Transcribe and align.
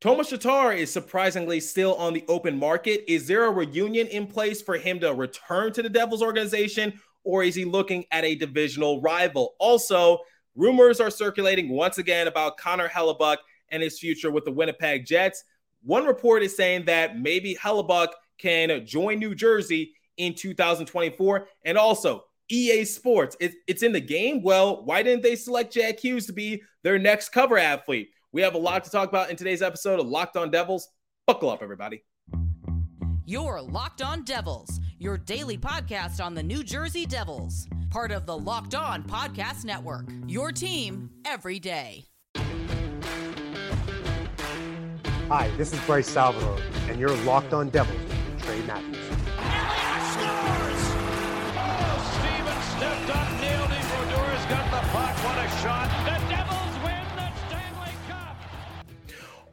Tomas 0.00 0.30
Tatar 0.30 0.72
is 0.72 0.90
surprisingly 0.90 1.60
still 1.60 1.94
on 1.96 2.14
the 2.14 2.24
open 2.26 2.58
market. 2.58 3.04
Is 3.06 3.26
there 3.26 3.44
a 3.44 3.50
reunion 3.50 4.06
in 4.06 4.26
place 4.26 4.62
for 4.62 4.78
him 4.78 4.98
to 5.00 5.12
return 5.12 5.74
to 5.74 5.82
the 5.82 5.90
Devils 5.90 6.22
organization, 6.22 6.98
or 7.22 7.42
is 7.42 7.54
he 7.54 7.66
looking 7.66 8.06
at 8.10 8.24
a 8.24 8.34
divisional 8.34 9.02
rival? 9.02 9.56
Also, 9.58 10.20
rumors 10.56 11.00
are 11.00 11.10
circulating 11.10 11.68
once 11.68 11.98
again 11.98 12.28
about 12.28 12.56
Connor 12.56 12.88
Hellebuyck 12.88 13.36
and 13.68 13.82
his 13.82 13.98
future 13.98 14.30
with 14.30 14.46
the 14.46 14.50
Winnipeg 14.50 15.04
Jets. 15.04 15.44
One 15.82 16.06
report 16.06 16.42
is 16.42 16.56
saying 16.56 16.86
that 16.86 17.18
maybe 17.18 17.54
Hellebuyck 17.54 18.08
can 18.38 18.86
join 18.86 19.18
New 19.18 19.34
Jersey 19.34 19.92
in 20.16 20.32
2024. 20.32 21.46
And 21.66 21.76
also, 21.76 22.24
EA 22.48 22.86
Sports, 22.86 23.36
it, 23.38 23.52
it's 23.66 23.82
in 23.82 23.92
the 23.92 24.00
game. 24.00 24.42
Well, 24.42 24.82
why 24.82 25.02
didn't 25.02 25.22
they 25.22 25.36
select 25.36 25.74
Jack 25.74 26.00
Hughes 26.00 26.24
to 26.26 26.32
be 26.32 26.62
their 26.82 26.98
next 26.98 27.28
cover 27.28 27.58
athlete? 27.58 28.12
We 28.32 28.42
have 28.42 28.54
a 28.54 28.58
lot 28.58 28.84
to 28.84 28.90
talk 28.90 29.08
about 29.08 29.30
in 29.30 29.36
today's 29.36 29.60
episode 29.60 29.98
of 29.98 30.06
Locked 30.06 30.36
On 30.36 30.50
Devils. 30.50 30.88
Buckle 31.26 31.50
up, 31.50 31.62
everybody. 31.62 32.04
Your 33.24 33.60
Locked 33.60 34.02
On 34.02 34.22
Devils, 34.22 34.78
your 34.98 35.18
daily 35.18 35.58
podcast 35.58 36.24
on 36.24 36.34
the 36.34 36.42
New 36.42 36.62
Jersey 36.62 37.06
Devils, 37.06 37.66
part 37.90 38.12
of 38.12 38.26
the 38.26 38.36
Locked 38.36 38.76
On 38.76 39.02
Podcast 39.02 39.64
Network. 39.64 40.06
Your 40.28 40.52
team 40.52 41.10
every 41.24 41.58
day. 41.58 42.04
Hi, 45.28 45.50
this 45.56 45.72
is 45.72 45.80
Bryce 45.80 46.08
Salvador, 46.08 46.58
and 46.88 47.00
you're 47.00 47.16
Locked 47.18 47.52
On 47.52 47.68
Devils 47.68 48.00
with 48.00 48.42
Trey 48.44 48.60
Matthews. 48.62 49.09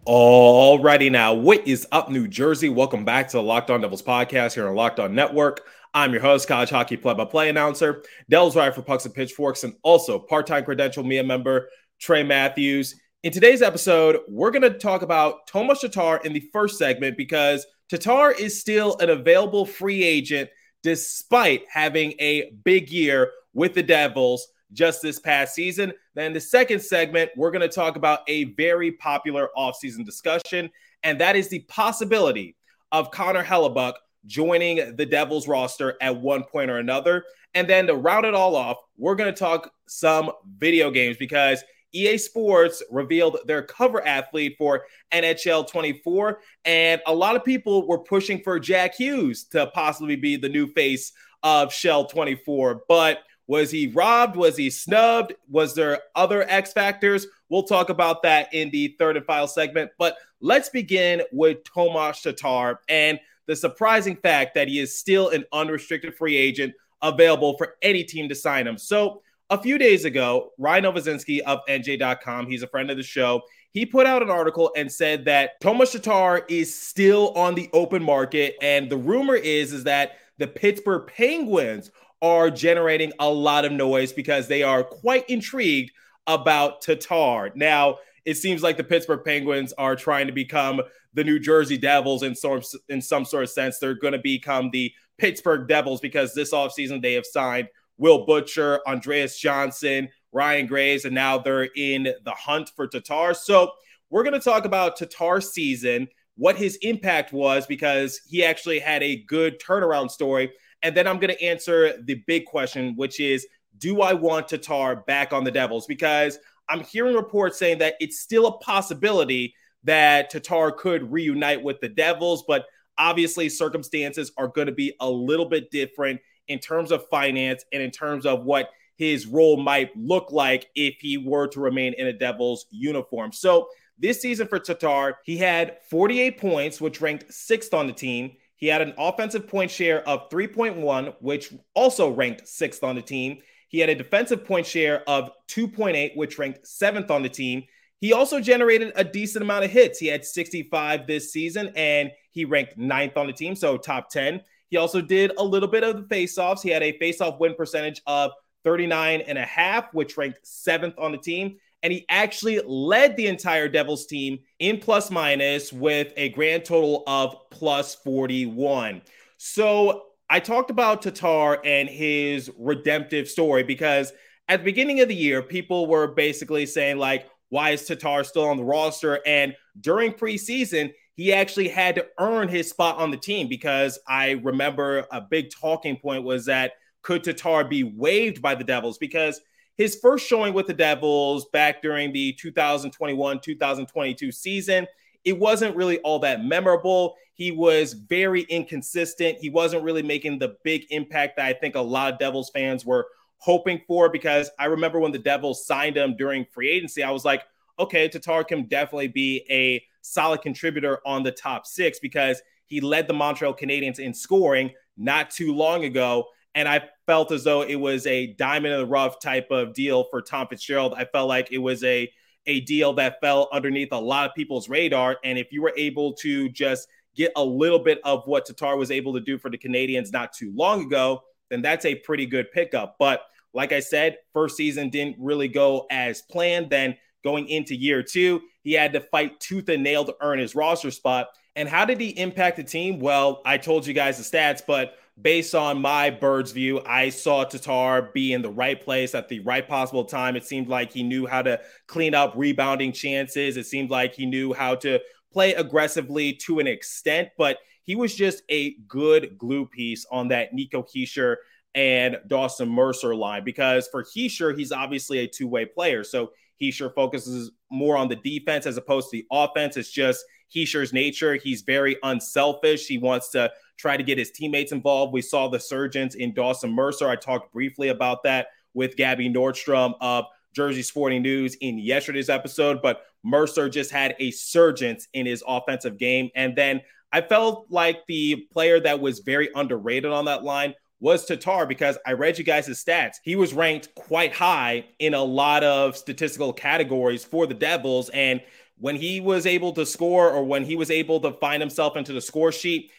Alrighty 0.07 1.11
now, 1.11 1.33
what 1.33 1.67
is 1.67 1.85
up, 1.91 2.09
New 2.09 2.29
Jersey? 2.29 2.69
Welcome 2.69 3.03
back 3.03 3.27
to 3.27 3.35
the 3.35 3.43
Locked 3.43 3.69
On 3.69 3.81
Devils 3.81 4.01
podcast 4.01 4.53
here 4.53 4.65
on 4.65 4.73
Locked 4.73 5.01
On 5.01 5.13
Network. 5.13 5.67
I'm 5.93 6.13
your 6.13 6.21
host, 6.21 6.47
college 6.47 6.69
hockey 6.69 6.95
play-by-play 6.95 7.49
announcer, 7.49 8.05
Devils 8.29 8.55
writer 8.55 8.71
for 8.71 8.83
Pucks 8.83 9.03
and 9.03 9.13
Pitchforks, 9.13 9.65
and 9.65 9.75
also 9.83 10.17
part-time 10.17 10.63
credential 10.63 11.03
Mia 11.03 11.25
member 11.25 11.67
Trey 11.99 12.23
Matthews. 12.23 12.95
In 13.23 13.33
today's 13.33 13.61
episode, 13.61 14.21
we're 14.29 14.51
going 14.51 14.61
to 14.61 14.77
talk 14.77 15.01
about 15.01 15.45
Tomas 15.45 15.81
Tatar 15.81 16.21
in 16.23 16.31
the 16.31 16.47
first 16.53 16.77
segment 16.77 17.17
because 17.17 17.67
Tatar 17.89 18.31
is 18.31 18.61
still 18.61 18.95
an 18.99 19.09
available 19.09 19.65
free 19.65 20.05
agent 20.05 20.49
despite 20.83 21.63
having 21.69 22.13
a 22.19 22.51
big 22.63 22.89
year 22.91 23.33
with 23.53 23.73
the 23.73 23.83
Devils 23.83 24.47
just 24.73 25.01
this 25.01 25.19
past 25.19 25.55
season. 25.55 25.93
Then 26.15 26.33
the 26.33 26.41
second 26.41 26.81
segment, 26.81 27.31
we're 27.35 27.51
going 27.51 27.67
to 27.67 27.73
talk 27.73 27.95
about 27.95 28.19
a 28.27 28.45
very 28.55 28.91
popular 28.91 29.49
offseason 29.57 30.05
discussion, 30.05 30.69
and 31.03 31.19
that 31.21 31.35
is 31.35 31.49
the 31.49 31.59
possibility 31.67 32.55
of 32.91 33.11
Connor 33.11 33.43
Hellebuyck 33.43 33.93
joining 34.25 34.95
the 34.95 35.05
Devils 35.05 35.47
roster 35.47 35.95
at 36.01 36.15
one 36.19 36.43
point 36.43 36.69
or 36.69 36.77
another. 36.77 37.23
And 37.53 37.67
then 37.67 37.87
to 37.87 37.95
round 37.95 38.25
it 38.25 38.33
all 38.33 38.55
off, 38.55 38.77
we're 38.97 39.15
going 39.15 39.33
to 39.33 39.37
talk 39.37 39.71
some 39.87 40.31
video 40.57 40.91
games 40.91 41.17
because 41.17 41.63
EA 41.93 42.17
Sports 42.17 42.83
revealed 42.91 43.37
their 43.45 43.61
cover 43.63 44.05
athlete 44.05 44.55
for 44.57 44.85
NHL 45.13 45.67
24. 45.67 46.39
And 46.65 47.01
a 47.07 47.13
lot 47.13 47.35
of 47.35 47.45
people 47.45 47.87
were 47.87 47.99
pushing 47.99 48.41
for 48.43 48.59
Jack 48.59 48.95
Hughes 48.95 49.45
to 49.45 49.67
possibly 49.67 50.15
be 50.15 50.35
the 50.35 50.49
new 50.49 50.67
face 50.67 51.13
of 51.43 51.73
Chel 51.73 52.05
24. 52.05 52.83
But 52.87 53.19
was 53.47 53.71
he 53.71 53.87
robbed? 53.87 54.35
Was 54.35 54.57
he 54.57 54.69
snubbed? 54.69 55.33
Was 55.49 55.73
there 55.73 56.01
other 56.15 56.43
X 56.49 56.73
factors? 56.73 57.27
We'll 57.49 57.63
talk 57.63 57.89
about 57.89 58.21
that 58.23 58.53
in 58.53 58.69
the 58.71 58.95
third 58.99 59.17
and 59.17 59.25
final 59.25 59.47
segment. 59.47 59.91
But 59.97 60.17
let's 60.41 60.69
begin 60.69 61.21
with 61.31 61.63
Tomas 61.63 62.21
Tatar 62.21 62.81
and 62.89 63.19
the 63.45 63.55
surprising 63.55 64.17
fact 64.17 64.53
that 64.55 64.67
he 64.67 64.79
is 64.79 64.97
still 64.97 65.29
an 65.29 65.45
unrestricted 65.53 66.15
free 66.15 66.35
agent 66.35 66.73
available 67.01 67.57
for 67.57 67.75
any 67.81 68.03
team 68.03 68.27
to 68.29 68.35
sign 68.35 68.67
him. 68.67 68.77
So, 68.77 69.21
a 69.49 69.57
few 69.57 69.77
days 69.77 70.03
ago, 70.03 70.51
Ryan 70.57 70.83
Novozinsky 70.83 71.39
of 71.39 71.59
NJ.com, 71.69 72.47
he's 72.47 72.63
a 72.63 72.67
friend 72.67 72.91
of 72.91 72.97
the 72.97 73.03
show, 73.03 73.43
he 73.71 73.85
put 73.85 74.05
out 74.05 74.21
an 74.21 74.29
article 74.29 74.71
and 74.75 74.91
said 74.91 75.23
that 75.23 75.61
Tomas 75.61 75.93
Tatar 75.93 76.43
is 76.49 76.73
still 76.73 77.29
on 77.29 77.55
the 77.55 77.69
open 77.71 78.03
market. 78.03 78.55
And 78.61 78.89
the 78.89 78.97
rumor 78.97 79.35
is, 79.35 79.71
is 79.71 79.85
that 79.85 80.17
the 80.37 80.47
Pittsburgh 80.47 81.07
Penguins 81.07 81.91
are 82.21 82.49
generating 82.49 83.11
a 83.19 83.29
lot 83.29 83.65
of 83.65 83.71
noise 83.71 84.11
because 84.11 84.47
they 84.47 84.63
are 84.63 84.83
quite 84.83 85.29
intrigued 85.29 85.91
about 86.25 86.81
Tatar. 86.81 87.51
Now, 87.55 87.97
it 88.25 88.35
seems 88.35 88.61
like 88.61 88.77
the 88.77 88.83
Pittsburgh 88.83 89.23
Penguins 89.23 89.73
are 89.77 89.95
trying 89.95 90.27
to 90.27 90.33
become 90.33 90.81
the 91.13 91.23
New 91.23 91.39
Jersey 91.39 91.77
Devils 91.77 92.23
in 92.23 92.35
some 92.35 92.61
in 92.89 93.01
some 93.01 93.25
sort 93.25 93.43
of 93.43 93.49
sense. 93.49 93.79
They're 93.79 93.93
going 93.93 94.13
to 94.13 94.19
become 94.19 94.69
the 94.71 94.91
Pittsburgh 95.17 95.67
Devils 95.67 96.01
because 96.01 96.33
this 96.33 96.53
offseason 96.53 97.01
they 97.01 97.13
have 97.13 97.25
signed 97.25 97.69
Will 97.97 98.25
Butcher, 98.25 98.81
Andreas 98.87 99.39
Johnsson, 99.39 100.09
Ryan 100.31 100.67
Graves, 100.67 101.05
and 101.05 101.15
now 101.15 101.37
they're 101.37 101.69
in 101.75 102.03
the 102.03 102.31
hunt 102.31 102.71
for 102.75 102.87
Tatar. 102.87 103.33
So 103.33 103.71
we're 104.09 104.23
going 104.23 104.39
to 104.39 104.39
talk 104.39 104.65
about 104.65 104.97
Tatar's 104.97 105.51
season, 105.51 106.07
what 106.35 106.55
his 106.55 106.77
impact 106.81 107.33
was, 107.33 107.65
because 107.65 108.21
he 108.27 108.43
actually 108.43 108.79
had 108.79 109.01
a 109.03 109.23
good 109.23 109.59
turnaround 109.59 110.11
story. 110.11 110.51
And 110.83 110.95
then 110.95 111.07
I'm 111.07 111.19
going 111.19 111.33
to 111.33 111.43
answer 111.43 112.01
the 112.03 112.15
big 112.27 112.45
question, 112.45 112.95
which 112.95 113.19
is 113.19 113.47
do 113.77 114.01
I 114.01 114.13
want 114.13 114.47
Tatar 114.47 114.97
back 115.07 115.33
on 115.33 115.43
the 115.43 115.51
Devils? 115.51 115.85
Because 115.85 116.39
I'm 116.69 116.81
hearing 116.81 117.15
reports 117.15 117.57
saying 117.57 117.77
that 117.79 117.95
it's 117.99 118.19
still 118.19 118.47
a 118.47 118.57
possibility 118.59 119.53
that 119.83 120.29
Tatar 120.29 120.71
could 120.71 121.11
reunite 121.11 121.61
with 121.61 121.79
the 121.79 121.89
Devils, 121.89 122.43
but 122.47 122.65
obviously 122.97 123.49
circumstances 123.49 124.31
are 124.37 124.47
going 124.47 124.67
to 124.67 124.73
be 124.73 124.93
a 124.99 125.09
little 125.09 125.45
bit 125.45 125.71
different 125.71 126.19
in 126.47 126.59
terms 126.59 126.91
of 126.91 127.07
finance 127.09 127.63
and 127.71 127.81
in 127.81 127.91
terms 127.91 128.25
of 128.25 128.43
what 128.43 128.69
his 128.95 129.27
role 129.27 129.57
might 129.57 129.95
look 129.95 130.31
like 130.31 130.67
if 130.75 130.95
he 130.99 131.17
were 131.17 131.47
to 131.47 131.59
remain 131.59 131.93
in 131.93 132.07
a 132.07 132.13
Devils 132.13 132.65
uniform. 132.71 133.31
So 133.31 133.67
this 133.99 134.21
season 134.21 134.47
for 134.47 134.59
Tatar, 134.59 135.19
he 135.23 135.37
had 135.37 135.77
48 135.89 136.39
points, 136.39 136.81
which 136.81 137.01
ranked 137.01 137.31
sixth 137.31 137.73
on 137.73 137.87
the 137.87 137.93
team. 137.93 138.33
He 138.57 138.67
had 138.67 138.81
an 138.81 138.93
offensive 138.97 139.47
point 139.47 139.71
share 139.71 140.07
of 140.07 140.29
3.1, 140.29 141.15
which 141.19 141.53
also 141.73 142.09
ranked 142.09 142.47
sixth 142.47 142.83
on 142.83 142.95
the 142.95 143.01
team. 143.01 143.37
He 143.69 143.79
had 143.79 143.89
a 143.89 143.95
defensive 143.95 144.45
point 144.45 144.65
share 144.65 145.07
of 145.07 145.31
2.8, 145.49 146.15
which 146.15 146.37
ranked 146.37 146.67
seventh 146.67 147.11
on 147.11 147.23
the 147.23 147.29
team. 147.29 147.63
He 147.99 148.13
also 148.13 148.39
generated 148.39 148.93
a 148.95 149.03
decent 149.03 149.43
amount 149.43 149.65
of 149.65 149.71
hits. 149.71 149.99
He 149.99 150.07
had 150.07 150.25
65 150.25 151.07
this 151.07 151.31
season 151.31 151.71
and 151.75 152.11
he 152.31 152.45
ranked 152.45 152.77
ninth 152.77 153.17
on 153.17 153.27
the 153.27 153.33
team, 153.33 153.55
so 153.55 153.77
top 153.77 154.09
10. 154.09 154.41
He 154.69 154.77
also 154.77 155.01
did 155.01 155.31
a 155.37 155.43
little 155.43 155.69
bit 155.69 155.83
of 155.83 155.95
the 155.95 156.15
faceoffs. 156.15 156.61
He 156.61 156.69
had 156.69 156.83
a 156.83 156.97
faceoff 156.99 157.39
win 157.39 157.55
percentage 157.55 158.01
of 158.05 158.31
39 158.63 159.21
and 159.21 159.37
a 159.37 159.45
half, 159.45 159.93
which 159.93 160.17
ranked 160.17 160.45
seventh 160.45 160.95
on 160.97 161.11
the 161.11 161.17
team. 161.17 161.57
And 161.87 161.93
he 161.93 162.05
actually 162.09 162.59
led 162.65 163.15
the 163.15 163.27
entire 163.27 163.69
Devils 163.69 164.07
team 164.07 164.39
in 164.59 164.77
plus 164.77 165.09
minus 165.09 165.71
with 165.71 166.11
a 166.17 166.27
grand 166.27 166.65
total 166.65 167.05
of 167.07 167.33
plus 167.49 167.95
41. 167.95 169.01
So 169.37 170.07
I 170.29 170.41
talked 170.41 170.69
about 170.69 171.01
Tatar 171.01 171.65
and 171.65 171.87
his 171.87 172.51
redemptive 172.59 173.29
story 173.29 173.63
because 173.63 174.11
at 174.49 174.59
the 174.59 174.65
beginning 174.65 174.99
of 174.99 175.07
the 175.07 175.15
year, 175.15 175.41
people 175.41 175.87
were 175.87 176.07
basically 176.07 176.65
saying, 176.65 176.97
like, 176.97 177.29
why 177.47 177.69
is 177.69 177.85
Tatar 177.85 178.25
still 178.25 178.49
on 178.49 178.57
the 178.57 178.65
roster? 178.65 179.21
And 179.25 179.55
during 179.79 180.11
preseason, 180.11 180.91
he 181.13 181.31
actually 181.31 181.69
had 181.69 181.95
to 181.95 182.05
earn 182.19 182.49
his 182.49 182.69
spot 182.69 182.97
on 182.97 183.11
the 183.11 183.17
team 183.17 183.47
because 183.47 183.97
I 184.05 184.31
remember 184.31 185.07
a 185.09 185.21
big 185.21 185.51
talking 185.51 185.95
point 185.95 186.25
was 186.25 186.47
that 186.47 186.73
could 187.01 187.23
Tatar 187.23 187.63
be 187.63 187.85
waived 187.85 188.41
by 188.41 188.55
the 188.55 188.65
Devils? 188.65 188.97
Because 188.97 189.39
his 189.77 189.95
first 189.95 190.27
showing 190.27 190.53
with 190.53 190.67
the 190.67 190.73
Devils 190.73 191.45
back 191.53 191.81
during 191.81 192.11
the 192.11 192.33
2021 192.33 193.39
2022 193.39 194.31
season, 194.31 194.87
it 195.23 195.37
wasn't 195.37 195.75
really 195.75 195.99
all 195.99 196.19
that 196.19 196.43
memorable. 196.43 197.15
He 197.33 197.51
was 197.51 197.93
very 197.93 198.41
inconsistent. 198.43 199.37
He 199.39 199.49
wasn't 199.49 199.83
really 199.83 200.01
making 200.01 200.39
the 200.39 200.55
big 200.63 200.85
impact 200.89 201.37
that 201.37 201.45
I 201.45 201.53
think 201.53 201.75
a 201.75 201.81
lot 201.81 202.11
of 202.11 202.19
Devils 202.19 202.49
fans 202.49 202.85
were 202.85 203.07
hoping 203.37 203.81
for 203.87 204.09
because 204.09 204.49
I 204.57 204.65
remember 204.65 204.99
when 204.99 205.11
the 205.11 205.19
Devils 205.19 205.65
signed 205.65 205.95
him 205.95 206.15
during 206.17 206.45
free 206.45 206.69
agency, 206.69 207.03
I 207.03 207.11
was 207.11 207.23
like, 207.23 207.43
okay, 207.79 208.07
Tatar 208.07 208.43
can 208.43 208.63
definitely 208.63 209.09
be 209.09 209.45
a 209.49 209.83
solid 210.01 210.41
contributor 210.41 210.99
on 211.05 211.21
the 211.21 211.31
top 211.31 211.67
six 211.67 211.99
because 211.99 212.41
he 212.65 212.81
led 212.81 213.07
the 213.07 213.13
Montreal 213.13 213.53
Canadiens 213.53 213.99
in 213.99 214.13
scoring 214.13 214.71
not 214.97 215.29
too 215.29 215.53
long 215.53 215.85
ago. 215.85 216.27
And 216.57 216.67
I 216.67 216.81
felt 217.05 217.31
as 217.31 217.43
though 217.43 217.61
it 217.61 217.75
was 217.75 218.07
a 218.07 218.33
diamond 218.33 218.73
in 218.73 218.79
the 218.79 218.87
rough 218.87 219.19
type 219.19 219.51
of 219.51 219.75
deal 219.75 220.05
for 220.09 220.23
Tom 220.23 220.47
Fitzgerald. 220.49 220.95
I 220.97 221.05
felt 221.05 221.29
like 221.29 221.51
it 221.51 221.59
was 221.59 221.83
a, 221.83 222.11
a 222.47 222.61
deal 222.61 222.93
that 222.93 223.21
fell 223.21 223.47
underneath 223.51 223.91
a 223.91 223.99
lot 223.99 224.27
of 224.27 224.35
people's 224.35 224.67
radar. 224.67 225.17
And 225.23 225.37
if 225.37 225.51
you 225.51 225.61
were 225.61 225.73
able 225.77 226.13
to 226.13 226.49
just 226.49 226.87
get 227.15 227.31
a 227.35 227.43
little 227.43 227.77
bit 227.77 227.99
of 228.03 228.23
what 228.25 228.47
Tatar 228.47 228.75
was 228.75 228.89
able 228.89 229.13
to 229.13 229.19
do 229.19 229.37
for 229.37 229.51
the 229.51 229.57
Canadiens 229.59 230.11
not 230.11 230.33
too 230.33 230.51
long 230.55 230.81
ago, 230.81 231.21
then 231.51 231.61
that's 231.61 231.85
a 231.85 231.93
pretty 231.93 232.25
good 232.25 232.51
pickup. 232.51 232.95
But 232.97 233.21
like 233.53 233.71
I 233.71 233.79
said, 233.79 234.17
first 234.33 234.57
season 234.57 234.89
didn't 234.89 235.17
really 235.19 235.47
go 235.47 235.85
as 235.91 236.23
planned. 236.23 236.71
Then 236.71 236.97
going 237.23 237.49
into 237.49 237.75
year 237.75 238.01
two. 238.01 238.41
He 238.63 238.73
had 238.73 238.93
to 238.93 238.99
fight 238.99 239.39
tooth 239.39 239.69
and 239.69 239.83
nail 239.83 240.05
to 240.05 240.15
earn 240.21 240.39
his 240.39 240.55
roster 240.55 240.89
spot. 240.89 241.27
And 241.55 241.69
how 241.69 241.85
did 241.85 241.99
he 241.99 242.09
impact 242.09 242.57
the 242.57 242.63
team? 242.63 242.99
Well, 242.99 243.43
I 243.45 243.57
told 243.57 243.85
you 243.85 243.93
guys 243.93 244.17
the 244.17 244.37
stats, 244.37 244.61
but 244.65 244.95
based 245.19 245.55
on 245.55 245.81
my 245.81 246.09
bird's 246.09 246.51
view, 246.51 246.81
I 246.85 247.09
saw 247.09 247.43
Tatar 247.43 248.11
be 248.13 248.33
in 248.33 248.41
the 248.41 248.51
right 248.51 248.79
place 248.79 249.15
at 249.15 249.29
the 249.29 249.39
right 249.39 249.67
possible 249.67 250.05
time. 250.05 250.35
It 250.35 250.45
seemed 250.45 250.67
like 250.67 250.91
he 250.91 251.03
knew 251.03 251.25
how 251.25 251.41
to 251.41 251.59
clean 251.87 252.13
up 252.13 252.33
rebounding 252.35 252.91
chances. 252.91 253.57
It 253.57 253.65
seemed 253.65 253.89
like 253.89 254.13
he 254.13 254.25
knew 254.25 254.53
how 254.53 254.75
to 254.75 254.99
play 255.33 255.53
aggressively 255.53 256.33
to 256.33 256.59
an 256.59 256.67
extent, 256.67 257.29
but 257.37 257.57
he 257.83 257.95
was 257.95 258.13
just 258.13 258.43
a 258.49 258.75
good 258.87 259.37
glue 259.37 259.65
piece 259.65 260.05
on 260.11 260.27
that 260.27 260.53
Nico 260.53 260.83
Hischier 260.83 261.37
and 261.73 262.17
Dawson 262.27 262.69
Mercer 262.69 263.15
line 263.15 263.43
because 263.43 263.87
for 263.87 264.03
Hischier, 264.03 264.57
he's 264.57 264.71
obviously 264.71 265.19
a 265.19 265.27
two 265.27 265.47
way 265.47 265.65
player. 265.65 266.03
So 266.03 266.31
Hischier 266.61 266.93
focuses 266.93 267.51
more 267.69 267.97
on 267.97 268.07
the 268.07 268.15
defense 268.15 268.65
as 268.65 268.77
opposed 268.77 269.09
to 269.09 269.17
the 269.17 269.25
offense. 269.31 269.77
It's 269.77 269.91
just 269.91 270.23
Hischier's 270.53 270.93
nature. 270.93 271.35
He's 271.35 271.61
very 271.61 271.97
unselfish. 272.03 272.87
He 272.87 272.97
wants 272.97 273.29
to 273.29 273.51
try 273.77 273.97
to 273.97 274.03
get 274.03 274.17
his 274.17 274.31
teammates 274.31 274.71
involved. 274.71 275.13
We 275.13 275.21
saw 275.21 275.47
the 275.47 275.59
surgeons 275.59 276.15
in 276.15 276.33
Dawson 276.33 276.71
Mercer. 276.71 277.09
I 277.09 277.15
talked 277.15 277.53
briefly 277.53 277.89
about 277.89 278.23
that 278.23 278.47
with 278.73 278.95
Gabby 278.95 279.29
Nordstrom 279.29 279.93
of 280.01 280.25
Jersey 280.53 280.81
Sporting 280.81 281.21
News 281.21 281.55
in 281.61 281.77
yesterday's 281.77 282.29
episode, 282.29 282.81
but 282.81 283.03
Mercer 283.23 283.69
just 283.69 283.91
had 283.91 284.15
a 284.19 284.31
surgence 284.31 285.07
in 285.13 285.25
his 285.25 285.43
offensive 285.47 285.97
game. 285.97 286.29
And 286.35 286.55
then 286.55 286.81
I 287.11 287.21
felt 287.21 287.67
like 287.69 288.05
the 288.07 288.47
player 288.51 288.79
that 288.79 288.99
was 288.99 289.19
very 289.19 289.49
underrated 289.55 290.11
on 290.11 290.25
that 290.25 290.43
line 290.43 290.73
was 290.99 291.25
Tatar 291.25 291.65
because 291.65 291.97
I 292.05 292.13
read 292.13 292.37
you 292.37 292.43
guys' 292.43 292.69
stats. 292.69 293.15
He 293.23 293.35
was 293.35 293.53
ranked 293.53 293.93
quite 293.95 294.33
high 294.33 294.85
in 294.99 295.13
a 295.13 295.23
lot 295.23 295.63
of 295.63 295.95
statistical 295.95 296.53
categories 296.53 297.23
for 297.23 297.45
the 297.45 297.53
Devils. 297.53 298.09
And 298.09 298.41
when 298.79 298.95
he 298.95 299.19
was 299.19 299.45
able 299.45 299.73
to 299.73 299.85
score 299.85 300.29
or 300.29 300.43
when 300.43 300.63
he 300.63 300.75
was 300.75 300.91
able 300.91 301.19
to 301.21 301.33
find 301.33 301.61
himself 301.61 301.95
into 301.95 302.13
the 302.13 302.21
score 302.21 302.51
sheet, 302.51 302.91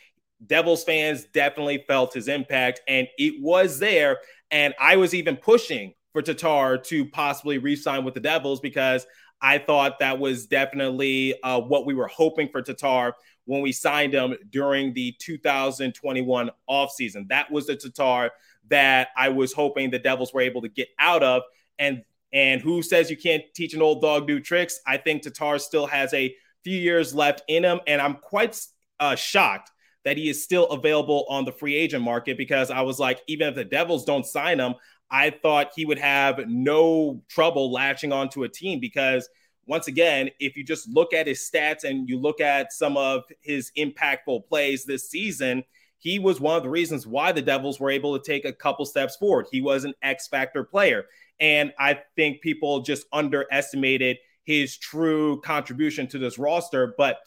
Devils 0.47 0.85
fans 0.85 1.25
definitely 1.25 1.85
felt 1.89 2.15
his 2.15 2.29
impact 2.29 2.81
and 2.87 3.09
it 3.19 3.35
was 3.41 3.79
there. 3.79 4.19
And 4.51 4.75
I 4.81 4.97
was 4.97 5.15
even 5.15 5.37
pushing 5.37 5.95
for 6.13 6.23
Tatar 6.23 6.79
to 6.79 7.05
possibly 7.07 7.59
re 7.59 7.77
sign 7.77 8.05
with 8.05 8.15
the 8.15 8.21
Devils 8.21 8.61
because 8.61 9.07
I 9.41 9.59
thought 9.59 9.99
that 10.01 10.19
was 10.19 10.47
definitely 10.47 11.41
uh, 11.43 11.61
what 11.61 11.87
we 11.87 11.95
were 11.95 12.09
hoping 12.09 12.49
for 12.49 12.63
Tatar 12.63 13.15
when 13.49 13.63
we 13.63 13.73
signed 13.73 14.13
him 14.13 14.35
during 14.51 14.93
the 14.93 15.15
2021 15.19 16.51
offseason. 16.69 17.27
That 17.29 17.51
was 17.51 17.67
the 17.67 17.77
Tatar 17.77 18.31
that 18.69 19.09
I 19.17 19.31
was 19.31 19.55
hoping 19.55 19.89
the 19.89 19.99
Devils 19.99 20.35
were 20.35 20.43
able 20.43 20.61
to 20.61 20.69
get 20.69 20.89
out 20.99 21.23
of. 21.23 21.43
And 21.79 22.03
and 22.31 22.61
who 22.61 22.83
says 22.83 23.11
you 23.11 23.17
can't 23.17 23.43
teach 23.55 23.73
an 23.73 23.81
old 23.81 24.03
dog 24.03 24.29
new 24.29 24.39
tricks? 24.39 24.81
I 24.87 24.99
think 24.99 25.23
Tatar 25.23 25.59
still 25.59 25.87
has 25.87 26.13
a 26.13 26.35
few 26.63 26.77
years 26.79 27.15
left 27.15 27.43
in 27.49 27.65
him, 27.65 27.81
and 27.87 28.03
I'm 28.03 28.17
quite 28.17 28.63
uh, 29.01 29.15
shocked 29.15 29.71
that 30.05 30.19
he 30.19 30.29
is 30.29 30.45
still 30.45 30.67
available 30.67 31.25
on 31.31 31.47
the 31.47 31.53
free 31.53 31.75
agent 31.75 32.05
market 32.05 32.37
because 32.37 32.71
I 32.71 32.83
was 32.83 32.99
like, 32.99 33.23
even 33.29 33.49
if 33.49 33.55
the 33.55 33.65
Devils 33.65 34.05
don't 34.05 34.27
sign 34.27 34.61
him, 34.61 34.75
I 35.11 35.31
thought 35.31 35.71
he 35.75 35.87
would 35.87 35.99
have 35.99 36.47
no 36.49 37.23
trouble 37.29 37.73
latching 37.73 38.13
onto 38.13 38.45
a 38.45 38.49
team 38.49 38.79
because 38.79 39.27
once 39.69 39.87
again, 39.87 40.31
if 40.41 40.57
you 40.57 40.65
just 40.65 40.89
look 40.89 41.13
at 41.13 41.27
his 41.27 41.39
stats 41.39 41.85
and 41.85 42.09
you 42.09 42.19
look 42.19 42.41
at 42.41 42.73
some 42.73 42.97
of 42.97 43.25
his 43.41 43.71
impactful 43.77 44.47
plays 44.49 44.85
this 44.85 45.11
season, 45.11 45.63
he 45.99 46.19
was 46.19 46.41
one 46.41 46.57
of 46.57 46.63
the 46.63 46.71
reasons 46.71 47.07
why 47.07 47.33
the 47.33 47.43
Devils 47.43 47.79
were 47.79 47.91
able 47.91 48.19
to 48.19 48.25
take 48.25 48.45
a 48.45 48.53
couple 48.53 48.87
steps 48.87 49.17
forward. 49.17 49.47
He 49.51 49.61
was 49.61 49.85
an 49.85 49.95
X 50.03 50.27
factor 50.27 50.65
player. 50.65 51.05
And 51.39 51.73
I 51.79 52.01
think 52.17 52.41
people 52.41 52.81
just 52.81 53.07
underestimated 53.13 54.17
his 54.45 54.79
true 54.79 55.41
contribution 55.43 56.07
to 56.09 56.19
this 56.19 56.39
roster. 56.39 56.95
But 56.97 57.19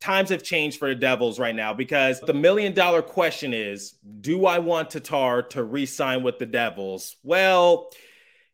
times 0.00 0.30
have 0.30 0.42
changed 0.42 0.78
for 0.78 0.88
the 0.88 0.94
Devils 0.94 1.38
right 1.38 1.54
now 1.54 1.72
because 1.72 2.20
the 2.20 2.34
million 2.34 2.74
dollar 2.74 3.02
question 3.02 3.54
is 3.54 3.94
do 4.20 4.46
I 4.46 4.58
want 4.58 4.90
Tatar 4.90 5.42
to 5.50 5.62
re 5.62 5.86
sign 5.86 6.22
with 6.22 6.38
the 6.38 6.46
Devils? 6.46 7.16
Well, 7.22 7.90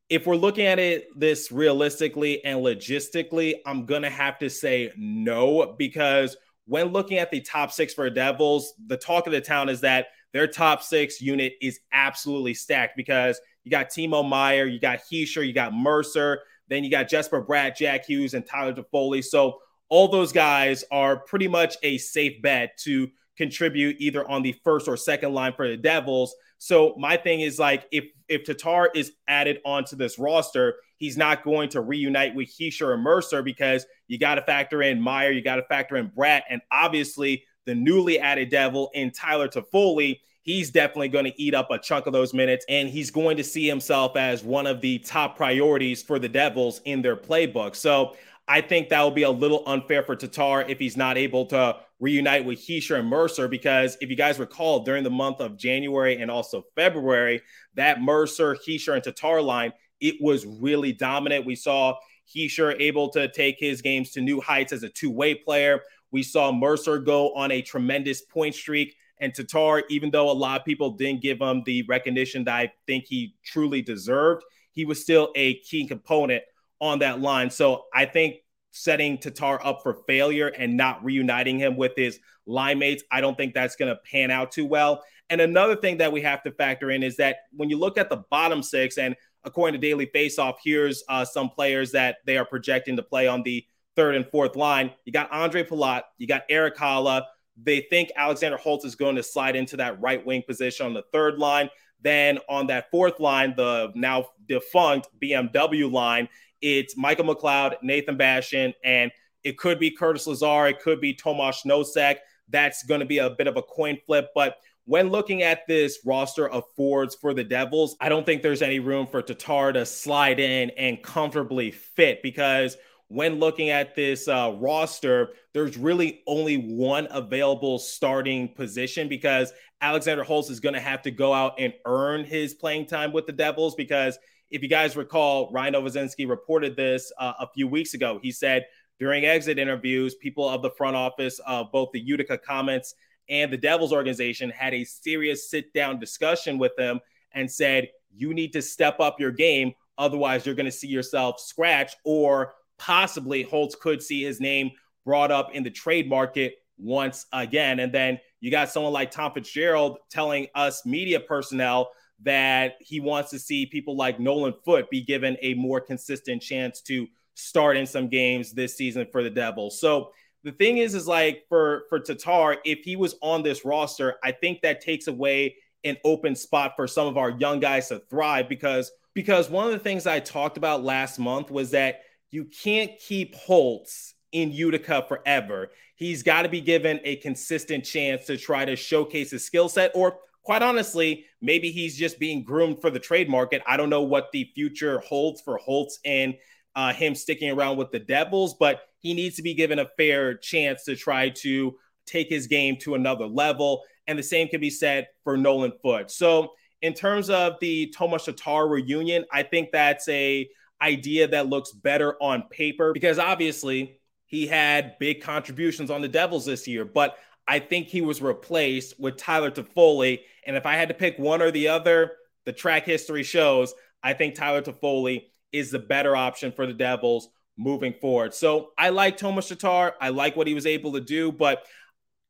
if 0.08 0.26
we're 0.26 0.36
looking 0.36 0.66
at 0.66 0.78
it 0.78 1.08
this 1.18 1.50
realistically 1.50 2.44
and 2.44 2.60
logistically, 2.60 3.54
I'm 3.66 3.86
going 3.86 4.02
to 4.02 4.10
have 4.10 4.38
to 4.38 4.48
say 4.48 4.92
no 4.96 5.74
because 5.78 6.36
when 6.66 6.88
looking 6.88 7.18
at 7.18 7.30
the 7.30 7.40
top 7.40 7.72
six 7.72 7.94
for 7.94 8.08
Devils, 8.10 8.74
the 8.86 8.96
talk 8.96 9.26
of 9.26 9.32
the 9.32 9.40
town 9.40 9.68
is 9.68 9.80
that 9.80 10.08
their 10.32 10.46
top 10.46 10.82
six 10.82 11.20
unit 11.20 11.54
is 11.60 11.80
absolutely 11.92 12.54
stacked 12.54 12.96
because 12.96 13.40
you 13.64 13.70
got 13.70 13.88
Timo 13.88 14.28
Meier, 14.28 14.66
you 14.66 14.78
got 14.78 15.00
Hischier, 15.10 15.46
you 15.46 15.52
got 15.52 15.74
Mercer, 15.74 16.40
then 16.68 16.84
you 16.84 16.90
got 16.90 17.08
Jesper 17.08 17.44
Bratt, 17.44 17.76
Jack 17.76 18.06
Hughes, 18.06 18.34
and 18.34 18.46
Tyler 18.46 18.74
Toffoli. 18.74 19.24
So 19.24 19.58
all 19.88 20.08
those 20.08 20.32
guys 20.32 20.84
are 20.90 21.16
pretty 21.16 21.48
much 21.48 21.76
a 21.82 21.98
safe 21.98 22.42
bet 22.42 22.76
to 22.78 23.08
contribute 23.36 23.96
either 23.98 24.28
on 24.28 24.42
the 24.42 24.52
first 24.64 24.88
or 24.88 24.96
second 24.96 25.34
line 25.34 25.52
for 25.54 25.68
the 25.68 25.76
Devils. 25.76 26.34
So 26.58 26.94
my 26.98 27.16
thing 27.16 27.40
is 27.40 27.58
like 27.58 27.86
if 27.92 28.04
if 28.28 28.44
Tatar 28.44 28.90
is 28.94 29.12
added 29.28 29.60
onto 29.64 29.94
this 29.96 30.18
roster, 30.18 30.76
he's 30.96 31.16
not 31.16 31.44
going 31.44 31.68
to 31.70 31.80
reunite 31.80 32.34
with 32.34 32.48
Hischier 32.48 32.94
and 32.94 33.02
Mercer 33.02 33.42
because 33.42 33.86
you 34.08 34.18
got 34.18 34.36
to 34.36 34.42
factor 34.42 34.82
in 34.82 35.00
Meier, 35.00 35.30
you 35.30 35.42
got 35.42 35.56
to 35.56 35.62
factor 35.64 35.96
in 35.96 36.10
Bratt, 36.10 36.42
and 36.48 36.60
obviously 36.72 37.44
the 37.66 37.74
newly 37.74 38.18
added 38.18 38.48
Devil 38.48 38.90
in 38.94 39.10
Tyler 39.10 39.48
Toffoli 39.48 40.20
he's 40.46 40.70
definitely 40.70 41.08
going 41.08 41.24
to 41.24 41.42
eat 41.42 41.54
up 41.54 41.70
a 41.72 41.78
chunk 41.78 42.06
of 42.06 42.12
those 42.12 42.32
minutes 42.32 42.64
and 42.68 42.88
he's 42.88 43.10
going 43.10 43.36
to 43.36 43.44
see 43.44 43.66
himself 43.66 44.16
as 44.16 44.44
one 44.44 44.66
of 44.66 44.80
the 44.80 44.98
top 45.00 45.36
priorities 45.36 46.02
for 46.02 46.20
the 46.20 46.28
Devils 46.28 46.80
in 46.84 47.02
their 47.02 47.16
playbook. 47.16 47.74
So 47.74 48.16
I 48.48 48.60
think 48.60 48.88
that 48.88 49.02
will 49.02 49.10
be 49.10 49.24
a 49.24 49.30
little 49.30 49.64
unfair 49.66 50.04
for 50.04 50.14
Tatar 50.14 50.62
if 50.62 50.78
he's 50.78 50.96
not 50.96 51.18
able 51.18 51.46
to 51.46 51.76
reunite 51.98 52.44
with 52.44 52.58
Hischier 52.58 52.98
and 52.98 53.08
Mercer 53.08 53.48
because 53.48 53.96
if 54.00 54.10
you 54.10 54.16
guys 54.16 54.38
recall 54.38 54.80
during 54.80 55.04
the 55.04 55.10
month 55.10 55.40
of 55.40 55.56
January 55.56 56.20
and 56.20 56.30
also 56.30 56.64
February, 56.74 57.42
that 57.74 58.02
Mercer, 58.02 58.54
Hischier, 58.54 58.94
and 58.94 59.02
Tatar 59.02 59.40
line, 59.40 59.72
it 60.00 60.16
was 60.20 60.44
really 60.44 60.92
dominant. 60.92 61.46
We 61.46 61.54
saw 61.54 61.96
Hischier 62.34 62.78
able 62.80 63.08
to 63.10 63.28
take 63.28 63.58
his 63.58 63.80
games 63.80 64.10
to 64.12 64.20
new 64.20 64.40
heights 64.40 64.72
as 64.72 64.82
a 64.82 64.88
two-way 64.88 65.34
player. 65.34 65.80
We 66.10 66.22
saw 66.22 66.52
Mercer 66.52 66.98
go 66.98 67.34
on 67.34 67.50
a 67.50 67.62
tremendous 67.62 68.22
point 68.22 68.54
streak 68.54 68.96
and 69.18 69.34
Tatar, 69.34 69.82
even 69.88 70.10
though 70.10 70.30
a 70.30 70.32
lot 70.32 70.60
of 70.60 70.66
people 70.66 70.90
didn't 70.90 71.22
give 71.22 71.40
him 71.40 71.62
the 71.64 71.82
recognition 71.88 72.44
that 72.44 72.54
I 72.54 72.72
think 72.86 73.06
he 73.06 73.34
truly 73.44 73.80
deserved, 73.80 74.44
he 74.72 74.84
was 74.84 75.00
still 75.00 75.32
a 75.34 75.54
key 75.60 75.86
component 75.86 76.42
on 76.80 76.98
that 76.98 77.20
line. 77.20 77.48
So 77.48 77.84
I 77.94 78.04
think 78.04 78.36
setting 78.76 79.18
Tatar 79.18 79.64
up 79.64 79.80
for 79.82 80.02
failure 80.06 80.48
and 80.48 80.76
not 80.76 81.04
reuniting 81.04 81.58
him 81.58 81.76
with 81.76 81.92
his 81.96 82.20
line 82.46 82.78
mates, 82.78 83.02
I 83.10 83.20
don't 83.20 83.36
think 83.36 83.54
that's 83.54 83.76
going 83.76 83.94
to 83.94 84.00
pan 84.10 84.30
out 84.30 84.52
too 84.52 84.66
well. 84.66 85.02
And 85.30 85.40
another 85.40 85.76
thing 85.76 85.96
that 85.98 86.12
we 86.12 86.20
have 86.22 86.42
to 86.44 86.52
factor 86.52 86.90
in 86.90 87.02
is 87.02 87.16
that 87.16 87.38
when 87.52 87.68
you 87.70 87.78
look 87.78 87.98
at 87.98 88.08
the 88.08 88.24
bottom 88.30 88.62
six, 88.62 88.98
and 88.98 89.16
according 89.44 89.80
to 89.80 89.86
Daily 89.86 90.06
Faceoff, 90.06 90.56
here's 90.62 91.02
uh, 91.08 91.24
some 91.24 91.48
players 91.48 91.92
that 91.92 92.18
they 92.26 92.36
are 92.36 92.44
projecting 92.44 92.96
to 92.96 93.02
play 93.02 93.26
on 93.26 93.42
the 93.42 93.64
third 93.96 94.14
and 94.14 94.26
fourth 94.26 94.56
line. 94.56 94.92
You 95.04 95.12
got 95.12 95.32
Andre 95.32 95.64
Palat, 95.64 96.02
you 96.18 96.26
got 96.26 96.42
Erik 96.48 96.76
Haula, 96.76 97.24
they 97.56 97.80
think 97.80 98.10
Alexander 98.16 98.58
Holtz 98.58 98.84
is 98.84 98.94
going 98.94 99.16
to 99.16 99.22
slide 99.22 99.56
into 99.56 99.78
that 99.78 100.00
right 100.00 100.24
wing 100.24 100.42
position 100.46 100.86
on 100.86 100.94
the 100.94 101.04
third 101.12 101.38
line. 101.38 101.70
Then 102.02 102.38
on 102.48 102.66
that 102.66 102.90
fourth 102.90 103.18
line, 103.18 103.54
the 103.56 103.90
now 103.94 104.26
defunct 104.46 105.08
BMW 105.20 105.90
line, 105.90 106.28
it's 106.60 106.96
Michael 106.96 107.24
McLeod, 107.26 107.76
Nathan 107.82 108.16
Bastian, 108.16 108.72
and 108.84 109.10
it 109.44 109.58
could 109.58 109.78
be 109.78 109.90
Curtis 109.90 110.26
Lazar, 110.26 110.66
it 110.66 110.80
could 110.80 111.00
be 111.00 111.14
Tomas 111.14 111.62
Nosek. 111.64 112.16
That's 112.48 112.82
going 112.84 113.00
to 113.00 113.06
be 113.06 113.18
a 113.18 113.30
bit 113.30 113.46
of 113.46 113.56
a 113.56 113.62
coin 113.62 113.98
flip. 114.06 114.30
But 114.34 114.56
when 114.84 115.10
looking 115.10 115.42
at 115.42 115.66
this 115.66 115.98
roster 116.04 116.48
of 116.48 116.64
forwards 116.76 117.16
for 117.16 117.34
the 117.34 117.44
Devils, 117.44 117.96
I 118.00 118.08
don't 118.08 118.24
think 118.24 118.42
there's 118.42 118.62
any 118.62 118.78
room 118.78 119.06
for 119.06 119.20
Tatar 119.20 119.72
to 119.72 119.84
slide 119.84 120.38
in 120.38 120.70
and 120.70 121.02
comfortably 121.02 121.72
fit 121.72 122.22
because 122.22 122.76
when 123.08 123.38
looking 123.38 123.70
at 123.70 123.94
this 123.94 124.26
uh, 124.26 124.54
roster, 124.58 125.30
there's 125.54 125.76
really 125.76 126.22
only 126.26 126.56
one 126.56 127.06
available 127.10 127.78
starting 127.78 128.48
position 128.54 129.08
because 129.08 129.52
Alexander 129.80 130.24
Holtz 130.24 130.50
is 130.50 130.60
going 130.60 130.74
to 130.74 130.80
have 130.80 131.02
to 131.02 131.10
go 131.10 131.32
out 131.32 131.54
and 131.58 131.72
earn 131.84 132.24
his 132.24 132.54
playing 132.54 132.86
time 132.86 133.12
with 133.12 133.26
the 133.26 133.32
Devils. 133.32 133.74
Because 133.74 134.18
if 134.50 134.62
you 134.62 134.68
guys 134.68 134.96
recall, 134.96 135.50
Ryan 135.52 135.74
Novozinsky 135.74 136.28
reported 136.28 136.76
this 136.76 137.12
uh, 137.18 137.32
a 137.40 137.48
few 137.54 137.66
weeks 137.68 137.94
ago. 137.94 138.20
He 138.22 138.30
said 138.30 138.66
during 138.98 139.24
exit 139.24 139.58
interviews, 139.58 140.14
people 140.14 140.48
of 140.48 140.62
the 140.62 140.70
front 140.70 140.96
office 140.96 141.40
of 141.46 141.70
both 141.72 141.90
the 141.92 142.00
Utica 142.00 142.38
Comets 142.38 142.94
and 143.28 143.52
the 143.52 143.56
Devils 143.56 143.92
organization 143.92 144.50
had 144.50 144.72
a 144.72 144.84
serious 144.84 145.50
sit 145.50 145.72
down 145.72 145.98
discussion 145.98 146.58
with 146.58 146.78
him 146.78 147.00
and 147.32 147.50
said, 147.50 147.88
you 148.14 148.32
need 148.32 148.52
to 148.52 148.62
step 148.62 149.00
up 149.00 149.20
your 149.20 149.32
game. 149.32 149.72
Otherwise, 149.98 150.46
you're 150.46 150.54
going 150.54 150.66
to 150.66 150.72
see 150.72 150.88
yourself 150.88 151.40
scratch 151.40 151.94
or 152.04 152.54
possibly 152.78 153.42
Holtz 153.42 153.74
could 153.74 154.02
see 154.02 154.22
his 154.22 154.40
name 154.40 154.70
brought 155.04 155.30
up 155.30 155.54
in 155.54 155.62
the 155.62 155.70
trade 155.70 156.08
market 156.08 156.54
once 156.78 157.26
again. 157.32 157.80
And 157.80 157.92
then 157.92 158.18
you 158.40 158.50
got 158.50 158.70
someone 158.70 158.92
like 158.92 159.10
Tom 159.10 159.32
Fitzgerald 159.32 159.98
telling 160.10 160.46
us 160.54 160.84
media 160.86 161.20
personnel 161.20 161.90
that 162.22 162.76
he 162.80 163.00
wants 163.00 163.30
to 163.30 163.38
see 163.38 163.66
people 163.66 163.96
like 163.96 164.18
Nolan 164.18 164.54
Foote 164.64 164.90
be 164.90 165.02
given 165.02 165.36
a 165.42 165.54
more 165.54 165.80
consistent 165.80 166.42
chance 166.42 166.80
to 166.82 167.06
start 167.34 167.76
in 167.76 167.86
some 167.86 168.08
games 168.08 168.52
this 168.52 168.76
season 168.76 169.06
for 169.12 169.22
the 169.22 169.30
Devils. 169.30 169.80
So 169.80 170.12
the 170.42 170.52
thing 170.52 170.78
is, 170.78 170.94
is 170.94 171.06
like 171.06 171.44
for 171.48 171.84
for 171.88 171.98
Tatar, 171.98 172.58
if 172.64 172.80
he 172.84 172.96
was 172.96 173.16
on 173.20 173.42
this 173.42 173.64
roster, 173.64 174.16
I 174.22 174.32
think 174.32 174.62
that 174.62 174.80
takes 174.80 175.08
away 175.08 175.56
an 175.84 175.96
open 176.04 176.34
spot 176.34 176.72
for 176.76 176.86
some 176.86 177.06
of 177.06 177.16
our 177.16 177.30
young 177.30 177.60
guys 177.60 177.88
to 177.88 178.00
thrive 178.10 178.48
because 178.48 178.90
because 179.14 179.48
one 179.48 179.66
of 179.66 179.72
the 179.72 179.78
things 179.78 180.06
I 180.06 180.20
talked 180.20 180.56
about 180.56 180.84
last 180.84 181.18
month 181.18 181.50
was 181.50 181.70
that 181.70 182.00
you 182.30 182.44
can't 182.44 182.90
keep 182.98 183.34
Holtz 183.34 184.14
in 184.32 184.52
Utica 184.52 185.04
forever. 185.08 185.70
He's 185.94 186.22
got 186.22 186.42
to 186.42 186.48
be 186.48 186.60
given 186.60 187.00
a 187.04 187.16
consistent 187.16 187.84
chance 187.84 188.26
to 188.26 188.36
try 188.36 188.64
to 188.64 188.76
showcase 188.76 189.30
his 189.30 189.44
skill 189.44 189.68
set, 189.68 189.90
or 189.94 190.18
quite 190.46 190.62
honestly, 190.62 191.24
maybe 191.42 191.72
he's 191.72 191.98
just 191.98 192.20
being 192.20 192.44
groomed 192.44 192.80
for 192.80 192.88
the 192.88 193.00
trade 193.00 193.28
market. 193.28 193.60
I 193.66 193.76
don't 193.76 193.90
know 193.90 194.02
what 194.02 194.30
the 194.32 194.48
future 194.54 195.00
holds 195.00 195.40
for 195.40 195.56
Holtz 195.56 195.98
and 196.04 196.36
uh, 196.76 196.92
him 196.92 197.16
sticking 197.16 197.50
around 197.50 197.78
with 197.78 197.90
the 197.90 197.98
Devils, 197.98 198.54
but 198.54 198.82
he 199.00 199.12
needs 199.12 199.34
to 199.36 199.42
be 199.42 199.54
given 199.54 199.80
a 199.80 199.88
fair 199.96 200.36
chance 200.36 200.84
to 200.84 200.94
try 200.94 201.30
to 201.30 201.74
take 202.06 202.28
his 202.28 202.46
game 202.46 202.76
to 202.82 202.94
another 202.94 203.26
level. 203.26 203.82
And 204.06 204.16
the 204.16 204.22
same 204.22 204.46
can 204.46 204.60
be 204.60 204.70
said 204.70 205.08
for 205.24 205.36
Nolan 205.36 205.72
Foote. 205.82 206.12
So, 206.12 206.52
in 206.80 206.94
terms 206.94 207.28
of 207.28 207.54
the 207.60 207.92
Tomas 207.96 208.26
Tatar 208.26 208.68
reunion, 208.68 209.24
I 209.32 209.42
think 209.42 209.70
that's 209.72 210.08
a 210.08 210.48
idea 210.80 211.26
that 211.26 211.48
looks 211.48 211.72
better 211.72 212.14
on 212.22 212.44
paper 212.50 212.92
because 212.92 213.18
obviously 213.18 213.98
he 214.26 214.46
had 214.46 214.96
big 215.00 215.22
contributions 215.22 215.90
on 215.90 216.02
the 216.02 216.08
Devils 216.08 216.44
this 216.44 216.68
year, 216.68 216.84
but 216.84 217.16
I 217.48 217.58
think 217.60 217.86
he 217.88 218.00
was 218.00 218.20
replaced 218.20 218.98
with 218.98 219.16
Tyler 219.16 219.50
Toffoli. 219.50 220.20
And 220.46 220.56
if 220.56 220.64
I 220.64 220.74
had 220.74 220.88
to 220.88 220.94
pick 220.94 221.18
one 221.18 221.42
or 221.42 221.50
the 221.50 221.68
other, 221.68 222.12
the 222.44 222.52
track 222.52 222.84
history 222.86 223.22
shows 223.22 223.74
I 224.02 224.12
think 224.12 224.34
Tyler 224.34 224.62
Toffoli 224.62 225.24
is 225.52 225.70
the 225.70 225.78
better 225.78 226.14
option 226.14 226.52
for 226.52 226.66
the 226.66 226.72
Devils 226.72 227.28
moving 227.56 227.92
forward. 227.92 228.34
So 228.34 228.70
I 228.78 228.90
like 228.90 229.16
Thomas 229.16 229.48
Tatar. 229.48 229.94
I 230.00 230.10
like 230.10 230.36
what 230.36 230.46
he 230.46 230.54
was 230.54 230.66
able 230.66 230.92
to 230.92 231.00
do, 231.00 231.32
but 231.32 231.66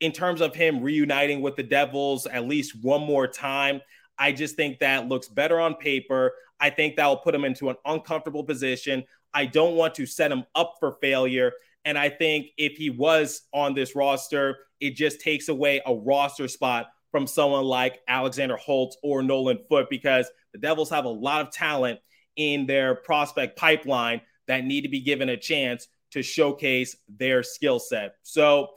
in 0.00 0.12
terms 0.12 0.40
of 0.40 0.54
him 0.54 0.82
reuniting 0.82 1.42
with 1.42 1.56
the 1.56 1.62
Devils 1.62 2.26
at 2.26 2.46
least 2.46 2.82
one 2.82 3.02
more 3.02 3.26
time, 3.26 3.80
I 4.18 4.32
just 4.32 4.56
think 4.56 4.78
that 4.78 5.08
looks 5.08 5.28
better 5.28 5.60
on 5.60 5.74
paper. 5.74 6.32
I 6.60 6.70
think 6.70 6.96
that 6.96 7.06
will 7.06 7.18
put 7.18 7.34
him 7.34 7.44
into 7.44 7.68
an 7.68 7.76
uncomfortable 7.84 8.44
position. 8.44 9.04
I 9.34 9.46
don't 9.46 9.76
want 9.76 9.94
to 9.96 10.06
set 10.06 10.32
him 10.32 10.44
up 10.54 10.76
for 10.80 10.96
failure. 11.02 11.52
And 11.84 11.98
I 11.98 12.08
think 12.08 12.46
if 12.56 12.78
he 12.78 12.88
was 12.88 13.42
on 13.52 13.74
this 13.74 13.94
roster, 13.94 14.56
it 14.80 14.94
just 14.94 15.20
takes 15.20 15.48
away 15.48 15.82
a 15.84 15.94
roster 15.94 16.48
spot 16.48 16.86
from 17.16 17.26
someone 17.26 17.64
like 17.64 18.02
Alexander 18.08 18.58
Holtz 18.58 18.98
or 19.02 19.22
Nolan 19.22 19.58
Foote 19.70 19.88
because 19.88 20.30
the 20.52 20.58
Devils 20.58 20.90
have 20.90 21.06
a 21.06 21.08
lot 21.08 21.40
of 21.40 21.50
talent 21.50 21.98
in 22.36 22.66
their 22.66 22.94
prospect 22.94 23.56
pipeline 23.56 24.20
that 24.48 24.66
need 24.66 24.82
to 24.82 24.90
be 24.90 25.00
given 25.00 25.30
a 25.30 25.36
chance 25.38 25.88
to 26.10 26.22
showcase 26.22 26.94
their 27.08 27.42
skill 27.42 27.78
set. 27.78 28.16
So 28.22 28.68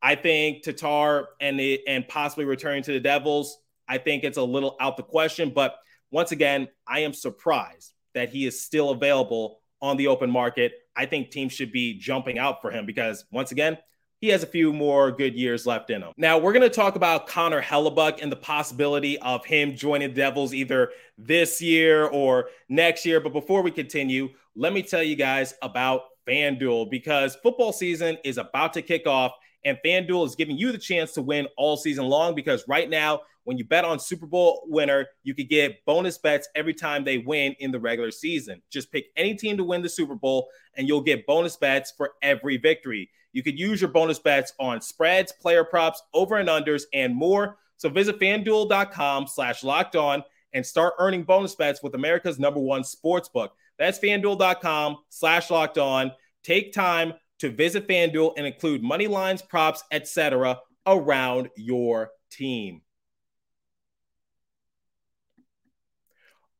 I 0.00 0.14
think 0.14 0.62
Tatar 0.62 1.26
and 1.40 1.58
the, 1.58 1.80
and 1.88 2.06
possibly 2.06 2.44
returning 2.44 2.84
to 2.84 2.92
the 2.92 3.00
Devils, 3.00 3.58
I 3.88 3.98
think 3.98 4.22
it's 4.22 4.38
a 4.38 4.44
little 4.44 4.76
out 4.78 4.96
the 4.96 5.02
question. 5.02 5.50
But 5.52 5.74
once 6.12 6.30
again, 6.30 6.68
I 6.86 7.00
am 7.00 7.12
surprised 7.12 7.94
that 8.14 8.28
he 8.28 8.46
is 8.46 8.62
still 8.62 8.90
available 8.90 9.58
on 9.82 9.96
the 9.96 10.06
open 10.06 10.30
market. 10.30 10.70
I 10.94 11.06
think 11.06 11.32
teams 11.32 11.52
should 11.52 11.72
be 11.72 11.98
jumping 11.98 12.38
out 12.38 12.62
for 12.62 12.70
him 12.70 12.86
because, 12.86 13.24
once 13.32 13.50
again, 13.50 13.76
he 14.20 14.28
has 14.28 14.42
a 14.42 14.46
few 14.46 14.72
more 14.72 15.12
good 15.12 15.34
years 15.34 15.66
left 15.66 15.90
in 15.90 16.02
him. 16.02 16.12
Now, 16.16 16.38
we're 16.38 16.52
going 16.52 16.68
to 16.68 16.74
talk 16.74 16.96
about 16.96 17.26
Connor 17.26 17.62
Hellebuyck 17.62 18.20
and 18.22 18.32
the 18.32 18.36
possibility 18.36 19.18
of 19.20 19.44
him 19.44 19.76
joining 19.76 20.08
the 20.08 20.14
Devils 20.14 20.52
either 20.52 20.90
this 21.16 21.62
year 21.62 22.06
or 22.06 22.48
next 22.68 23.06
year. 23.06 23.20
But 23.20 23.32
before 23.32 23.62
we 23.62 23.70
continue, 23.70 24.30
let 24.56 24.72
me 24.72 24.82
tell 24.82 25.02
you 25.02 25.14
guys 25.14 25.54
about 25.62 26.02
FanDuel 26.26 26.90
because 26.90 27.36
football 27.36 27.72
season 27.72 28.18
is 28.24 28.38
about 28.38 28.72
to 28.74 28.82
kick 28.82 29.06
off 29.06 29.32
and 29.64 29.78
FanDuel 29.84 30.26
is 30.26 30.34
giving 30.34 30.56
you 30.56 30.72
the 30.72 30.78
chance 30.78 31.12
to 31.12 31.22
win 31.22 31.46
all 31.56 31.76
season 31.76 32.06
long 32.06 32.34
because 32.34 32.66
right 32.68 32.88
now 32.88 33.20
when 33.48 33.56
you 33.56 33.64
bet 33.64 33.82
on 33.82 33.98
Super 33.98 34.26
Bowl 34.26 34.62
winner, 34.66 35.06
you 35.22 35.34
could 35.34 35.48
get 35.48 35.82
bonus 35.86 36.18
bets 36.18 36.50
every 36.54 36.74
time 36.74 37.02
they 37.02 37.16
win 37.16 37.56
in 37.60 37.70
the 37.70 37.80
regular 37.80 38.10
season. 38.10 38.60
Just 38.68 38.92
pick 38.92 39.06
any 39.16 39.34
team 39.36 39.56
to 39.56 39.64
win 39.64 39.80
the 39.80 39.88
Super 39.88 40.14
Bowl, 40.14 40.50
and 40.76 40.86
you'll 40.86 41.00
get 41.00 41.26
bonus 41.26 41.56
bets 41.56 41.90
for 41.96 42.10
every 42.20 42.58
victory. 42.58 43.08
You 43.32 43.42
could 43.42 43.58
use 43.58 43.80
your 43.80 43.88
bonus 43.88 44.18
bets 44.18 44.52
on 44.60 44.82
spreads, 44.82 45.32
player 45.32 45.64
props, 45.64 46.02
over 46.12 46.36
and 46.36 46.46
unders, 46.46 46.82
and 46.92 47.16
more. 47.16 47.56
So 47.78 47.88
visit 47.88 48.20
fanduel.com 48.20 49.26
slash 49.28 49.64
locked 49.64 49.96
on 49.96 50.24
and 50.52 50.66
start 50.66 50.92
earning 50.98 51.22
bonus 51.22 51.54
bets 51.54 51.82
with 51.82 51.94
America's 51.94 52.38
number 52.38 52.60
one 52.60 52.84
sports 52.84 53.30
book. 53.30 53.54
That's 53.78 53.98
fanduel.com 53.98 54.98
slash 55.08 55.50
locked 55.50 55.78
on. 55.78 56.12
Take 56.44 56.74
time 56.74 57.14
to 57.38 57.48
visit 57.48 57.88
FanDuel 57.88 58.34
and 58.36 58.46
include 58.46 58.82
money 58.82 59.06
lines, 59.06 59.40
props, 59.40 59.84
etc. 59.90 60.58
around 60.86 61.48
your 61.56 62.10
team. 62.30 62.82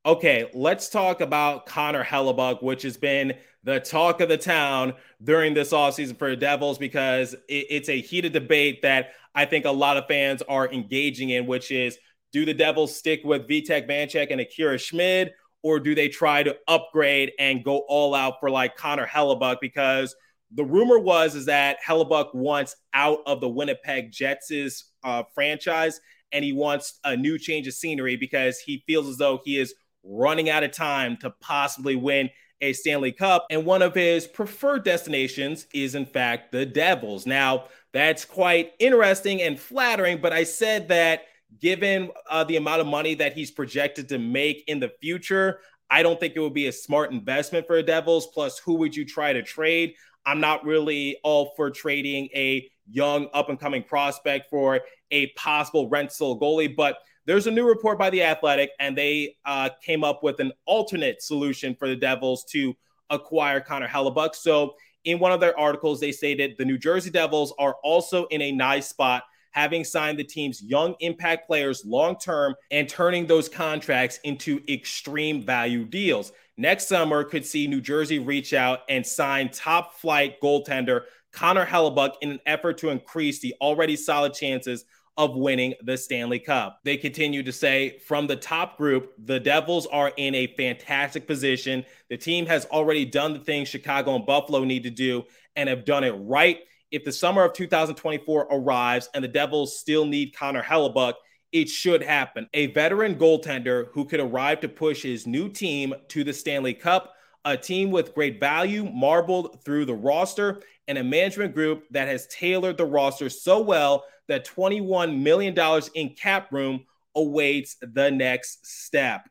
Okay, 0.09 0.49
let's 0.55 0.89
talk 0.89 1.21
about 1.21 1.67
Connor 1.67 2.03
Hellebuyck, 2.03 2.63
which 2.63 2.81
has 2.81 2.97
been 2.97 3.35
the 3.63 3.79
talk 3.79 4.23
of 4.23 4.31
the 4.31 4.39
town 4.39 4.95
during 5.23 5.53
this 5.53 5.71
offseason 5.71 6.19
for 6.19 6.31
the 6.31 6.37
Devils 6.37 6.79
because 6.79 7.35
it, 7.35 7.67
it's 7.69 7.91
a 7.91 8.01
heated 8.01 8.33
debate 8.33 8.81
that 8.81 9.11
I 9.35 9.45
think 9.45 9.67
a 9.67 9.71
lot 9.71 9.99
of 9.99 10.07
fans 10.07 10.41
are 10.49 10.73
engaging 10.73 11.29
in, 11.29 11.47
which 11.47 11.71
is 11.71 11.99
do 12.33 12.47
the 12.47 12.55
Devils 12.55 12.97
stick 12.97 13.21
with 13.23 13.47
Vitek 13.47 13.87
Vanecek 13.87 14.29
and 14.31 14.41
Akira 14.41 14.79
Schmid, 14.79 15.33
or 15.63 15.79
do 15.79 15.95
they 15.95 16.09
try 16.09 16.43
to 16.43 16.57
upgrade 16.67 17.33
and 17.39 17.63
go 17.63 17.85
all 17.87 18.15
out 18.15 18.41
for 18.41 18.49
like 18.49 18.79
Connor 18.79 19.07
Hellebuyck? 19.07 19.59
Because 19.61 20.17
the 20.53 20.65
rumor 20.65 20.99
was 20.99 21.35
is 21.35 21.45
that 21.45 21.77
Hellebuyck 21.87 22.35
wants 22.35 22.77
out 22.95 23.19
of 23.27 23.43
the 23.43 23.49
Winnipeg 23.51 24.11
Jets' 24.11 24.85
uh, 25.05 25.25
franchise 25.35 26.01
and 26.33 26.43
he 26.43 26.55
wants 26.55 26.99
a 27.05 27.15
new 27.15 27.39
change 27.39 27.69
of 27.69 27.75
scenery 27.75 28.17
because 28.17 28.59
he 28.59 28.83
feels 28.87 29.07
as 29.07 29.19
though 29.19 29.43
he 29.45 29.59
is– 29.59 29.75
running 30.03 30.51
out 30.51 30.65
of 30.65 30.73
time 30.73 31.17
to 31.19 31.31
possibly 31.41 31.97
win 31.97 32.31
a 32.61 32.73
Stanley 32.73 33.13
Cup. 33.13 33.47
And 33.51 33.65
one 33.65 33.83
of 33.83 33.95
his 33.95 34.27
preferred 34.27 34.85
destinations 34.85 35.67
is, 35.73 35.95
in 35.95 36.07
fact, 36.07 36.53
the 36.53 36.67
Devils. 36.67 37.27
Now, 37.27 37.65
that's 37.93 38.25
quite 38.25 38.73
interesting 38.79 39.43
and 39.43 39.59
flattering, 39.59 40.21
but 40.21 40.33
I 40.33 40.45
said 40.45 40.89
that 40.89 41.23
given 41.61 42.11
uh, 42.29 42.45
the 42.45 42.57
amount 42.57 42.81
of 42.81 42.87
money 42.87 43.15
that 43.15 43.33
he's 43.33 43.51
projected 43.51 44.09
to 44.09 44.19
make 44.19 44.65
in 44.67 44.81
the 44.81 44.91
future, 45.01 45.61
I 45.89 46.03
don't 46.03 46.21
think 46.21 46.35
it 46.37 46.41
would 46.41 46.55
be 46.55 46.67
a 46.67 46.73
smart 46.73 47.13
investment 47.13 47.67
for 47.67 47.77
the 47.77 47.83
Devils. 47.83 48.27
Plus, 48.27 48.59
who 48.59 48.75
would 48.75 48.95
you 48.95 49.05
try 49.05 49.33
to 49.33 49.43
trade? 49.43 49.95
I'm 50.27 50.41
not 50.41 50.65
really 50.65 51.19
all 51.25 51.55
for 51.57 51.71
trading 51.71 52.29
a 52.35 52.69
young 52.91 53.29
up 53.33 53.49
and 53.49 53.59
coming 53.59 53.83
prospect 53.83 54.51
for 54.51 54.81
a 55.11 55.29
possible 55.29 55.89
rental 55.89 56.39
goalie, 56.39 56.75
but 56.75 56.99
there's 57.29 57.47
a 57.47 57.51
new 57.51 57.69
report 57.69 57.99
by 57.99 58.09
The 58.09 58.23
Athletic, 58.23 58.71
and 58.81 58.97
they 58.97 59.37
uh, 59.45 59.69
came 59.85 60.03
up 60.03 60.23
with 60.23 60.41
an 60.41 60.51
alternate 60.65 61.23
solution 61.23 61.75
for 61.75 61.87
the 61.87 61.95
Devils 61.95 62.43
to 62.53 62.75
acquire 63.11 63.61
Connor 63.61 63.87
Hellebuyck. 63.87 64.35
So, 64.35 64.77
in 65.05 65.19
one 65.19 65.33
of 65.33 65.39
their 65.39 65.57
articles, 65.59 66.01
they 66.01 66.11
stated 66.11 66.55
the 66.57 66.65
New 66.65 66.79
Jersey 66.79 67.11
Devils 67.11 67.53
are 67.59 67.77
also 67.85 68.25
in 68.27 68.41
a 68.41 68.51
nice 68.51 68.89
spot, 68.89 69.25
having 69.51 69.85
signed 69.85 70.19
the 70.19 70.25
team's 70.25 70.63
young 70.63 70.95
impact 71.01 71.47
players 71.47 71.85
long 71.85 72.17
term 72.17 72.55
and 72.71 72.89
turning 72.89 73.27
those 73.27 73.47
contracts 73.47 74.19
into 74.25 74.63
extreme 74.67 75.43
value 75.43 75.85
deals. 75.85 76.33
Next 76.57 76.89
summer 76.89 77.25
could 77.25 77.45
see 77.45 77.67
New 77.67 77.83
Jersey 77.83 78.19
reach 78.19 78.55
out 78.55 78.81
and 78.89 79.07
sign 79.07 79.51
top 79.51 79.99
flight 79.99 80.41
goaltender 80.41 81.03
Connor 81.33 81.67
Hellebuyck 81.67 82.15
in 82.23 82.31
an 82.31 82.41
effort 82.47 82.79
to 82.79 82.89
increase 82.89 83.41
the 83.41 83.55
already 83.61 83.97
solid 83.97 84.33
chances 84.33 84.87
of 85.19 85.35
winning 85.35 85.75
the 85.83 85.99
Stanley 85.99 86.39
Cup. 86.39 86.81
They 86.85 86.97
continue 86.97 87.43
to 87.43 87.53
say 87.53 87.99
from 88.07 88.29
the 88.29 88.37
top 88.37 88.79
group, 88.79 89.13
the 89.19 89.41
Devils 89.41 89.87
are 89.87 90.13
in 90.17 90.35
a 90.37 90.55
fantastic 90.57 91.27
position. 91.27 91.85
The 92.09 92.17
team 92.17 92.47
has 92.47 92.65
already 92.67 93.05
done 93.05 93.33
the 93.33 93.41
things 93.41 93.69
Chicago 93.69 94.15
and 94.15 94.25
Buffalo 94.25 94.63
need 94.63 94.85
to 94.85 94.91
do 94.91 95.25
and 95.57 95.69
have 95.69 95.85
done 95.85 96.05
it 96.05 96.13
right. 96.13 96.61
If 96.93 97.05
the 97.05 97.13
summer 97.13 97.43
of 97.43 97.53
2024 97.53 98.47
arrives 98.51 99.11
and 99.13 99.23
the 99.23 99.29
Devils 99.29 99.77
still 99.77 100.07
need 100.07 100.37
Connor 100.37 100.63
Hellebuyck, 100.63 101.15
it 101.51 101.69
should 101.69 102.03
happen. 102.03 102.49
A 102.55 102.69
veteran 102.69 103.17
goaltender 103.17 103.89
who 103.93 104.05
could 104.05 104.21
arrive 104.21 104.61
to 104.61 104.69
push 104.69 105.03
his 105.03 105.27
new 105.27 105.49
team 105.49 105.95
to 106.09 106.23
the 106.23 106.33
Stanley 106.33 106.75
Cup, 106.75 107.13
a 107.45 107.57
team 107.57 107.91
with 107.91 108.15
great 108.15 108.39
value 108.39 108.85
marbled 108.85 109.65
through 109.65 109.85
the 109.85 109.95
roster, 109.95 110.63
and 110.87 110.97
a 110.97 111.05
management 111.05 111.55
group 111.55 111.85
that 111.91 112.07
has 112.07 112.29
tailored 112.29 112.77
the 112.77 112.87
roster 112.87 113.29
so 113.29 113.61
well 113.61 114.05
that 114.29 114.47
$21 114.47 115.21
million 115.21 115.83
in 115.95 116.11
cap 116.11 116.53
room 116.53 116.85
awaits 117.15 117.77
the 117.81 118.11
next 118.11 118.67
step. 118.67 119.29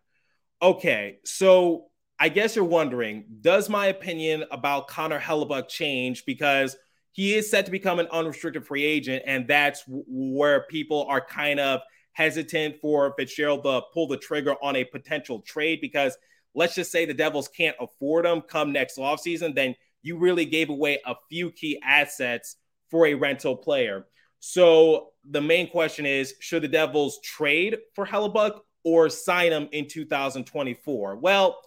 Okay, 0.61 1.19
so 1.23 1.85
I 2.19 2.29
guess 2.29 2.55
you're 2.55 2.65
wondering, 2.65 3.25
does 3.41 3.69
my 3.69 3.87
opinion 3.87 4.43
about 4.51 4.87
Connor 4.87 5.19
Hellebuyck 5.19 5.67
change 5.67 6.25
because 6.25 6.75
he 7.11 7.33
is 7.33 7.49
set 7.49 7.65
to 7.65 7.71
become 7.71 7.99
an 7.99 8.07
unrestricted 8.11 8.65
free 8.65 8.83
agent, 8.83 9.23
and 9.25 9.47
that's 9.47 9.83
where 9.87 10.65
people 10.69 11.05
are 11.09 11.21
kind 11.21 11.59
of 11.59 11.81
hesitant 12.13 12.77
for 12.81 13.13
Fitzgerald 13.17 13.63
to 13.63 13.81
pull 13.93 14.07
the 14.07 14.17
trigger 14.17 14.55
on 14.63 14.75
a 14.75 14.83
potential 14.83 15.41
trade 15.41 15.79
because 15.81 16.17
let's 16.55 16.73
just 16.73 16.91
say 16.91 17.05
the 17.05 17.13
Devils 17.13 17.47
can't 17.47 17.75
afford 17.79 18.25
him 18.25 18.41
come 18.41 18.71
next 18.71 18.97
offseason, 18.97 19.53
then 19.53 19.75
you 20.01 20.17
really 20.17 20.45
gave 20.45 20.69
away 20.69 20.99
a 21.05 21.13
few 21.29 21.51
key 21.51 21.79
assets 21.83 22.55
for 22.89 23.05
a 23.05 23.13
rental 23.13 23.55
player. 23.55 24.07
So 24.39 25.09
the 25.29 25.41
main 25.41 25.69
question 25.69 26.05
is 26.05 26.35
should 26.39 26.63
the 26.63 26.67
Devils 26.67 27.19
trade 27.21 27.77
for 27.95 28.05
Hellebuyck 28.05 28.59
or 28.83 29.09
sign 29.09 29.51
him 29.51 29.69
in 29.71 29.87
2024? 29.87 31.17
Well, 31.17 31.59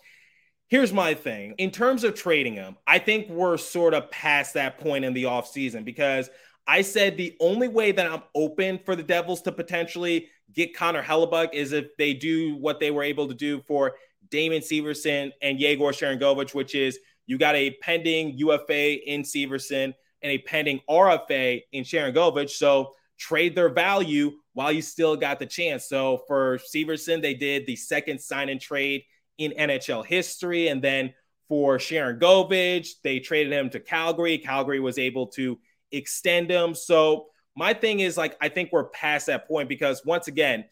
here's 0.69 0.93
my 0.93 1.15
thing. 1.15 1.55
In 1.59 1.71
terms 1.71 2.05
of 2.05 2.15
trading 2.15 2.55
him, 2.55 2.77
I 2.87 2.99
think 2.99 3.29
we're 3.29 3.57
sort 3.57 3.95
of 3.95 4.11
past 4.11 4.55
that 4.55 4.79
point 4.79 5.05
in 5.05 5.13
the 5.13 5.25
offseason 5.25 5.85
because 5.85 6.31
I 6.67 6.83
said 6.83 7.17
the 7.17 7.37
only 7.41 7.69
way 7.69 7.93
that 7.93 8.11
I'm 8.11 8.23
open 8.35 8.79
for 8.85 8.95
the 8.95 9.03
Devils 9.03 9.43
to 9.43 9.53
potentially 9.53 10.29
get 10.55 10.77
Connor 10.77 11.03
Hellebuyck 11.03 11.53
is 11.53 11.73
if 11.73 11.97
they 11.99 12.15
do 12.15 12.57
what 12.57 12.81
they 12.81 12.91
were 12.91 13.03
able 13.03 13.29
to 13.29 13.35
do 13.35 13.61
for 13.67 13.95
Damon 14.31 14.61
Severson 14.61 15.33
and 15.43 15.59
Yegor 15.59 15.93
Sharangovich, 15.93 16.55
which 16.55 16.75
is 16.75 16.99
you 17.27 17.39
got 17.39 17.57
a 17.57 17.73
pending 17.83 18.37
UFA 18.39 19.09
in 19.11 19.23
Severson 19.23 19.95
and 20.23 20.33
a 20.33 20.39
pending 20.39 20.81
RFA 20.89 21.63
in 21.73 21.85
Sharangovich. 21.85 22.51
So 22.51 22.93
trade 23.19 23.55
their 23.55 23.69
value 23.69 24.33
while 24.55 24.73
you 24.73 24.83
still 24.83 25.17
got 25.17 25.39
the 25.39 25.47
chance. 25.47 25.89
So 25.89 26.23
for 26.27 26.59
Severson, 26.59 27.23
they 27.23 27.35
did 27.35 27.67
the 27.67 27.77
second 27.77 28.21
sign 28.21 28.49
and 28.49 28.61
trade 28.61 29.05
in 29.39 29.53
NHL 29.53 30.05
history. 30.05 30.69
And 30.69 30.83
then 30.83 31.15
for 31.49 31.79
Sharangovich, 31.79 32.89
they 33.03 33.21
traded 33.21 33.53
him 33.53 33.71
to 33.71 33.81
Calgary. 33.81 34.39
Calgary 34.39 34.81
was 34.81 34.99
able 34.99 35.27
to 35.29 35.59
extend 35.93 36.51
him. 36.51 36.75
So 36.75 37.27
my 37.57 37.75
thing 37.75 38.01
is 38.01 38.17
like, 38.17 38.37
I 38.41 38.49
think 38.49 38.71
we're 38.73 38.89
past 38.91 39.27
that 39.27 39.49
point 39.49 39.69
because 39.69 40.05
once 40.05 40.29
again, 40.29 40.65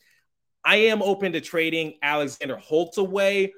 I 0.64 0.76
am 0.76 1.02
open 1.02 1.32
to 1.32 1.40
trading 1.40 1.94
Alexander 2.02 2.56
Holtz 2.56 2.98
away, 2.98 3.52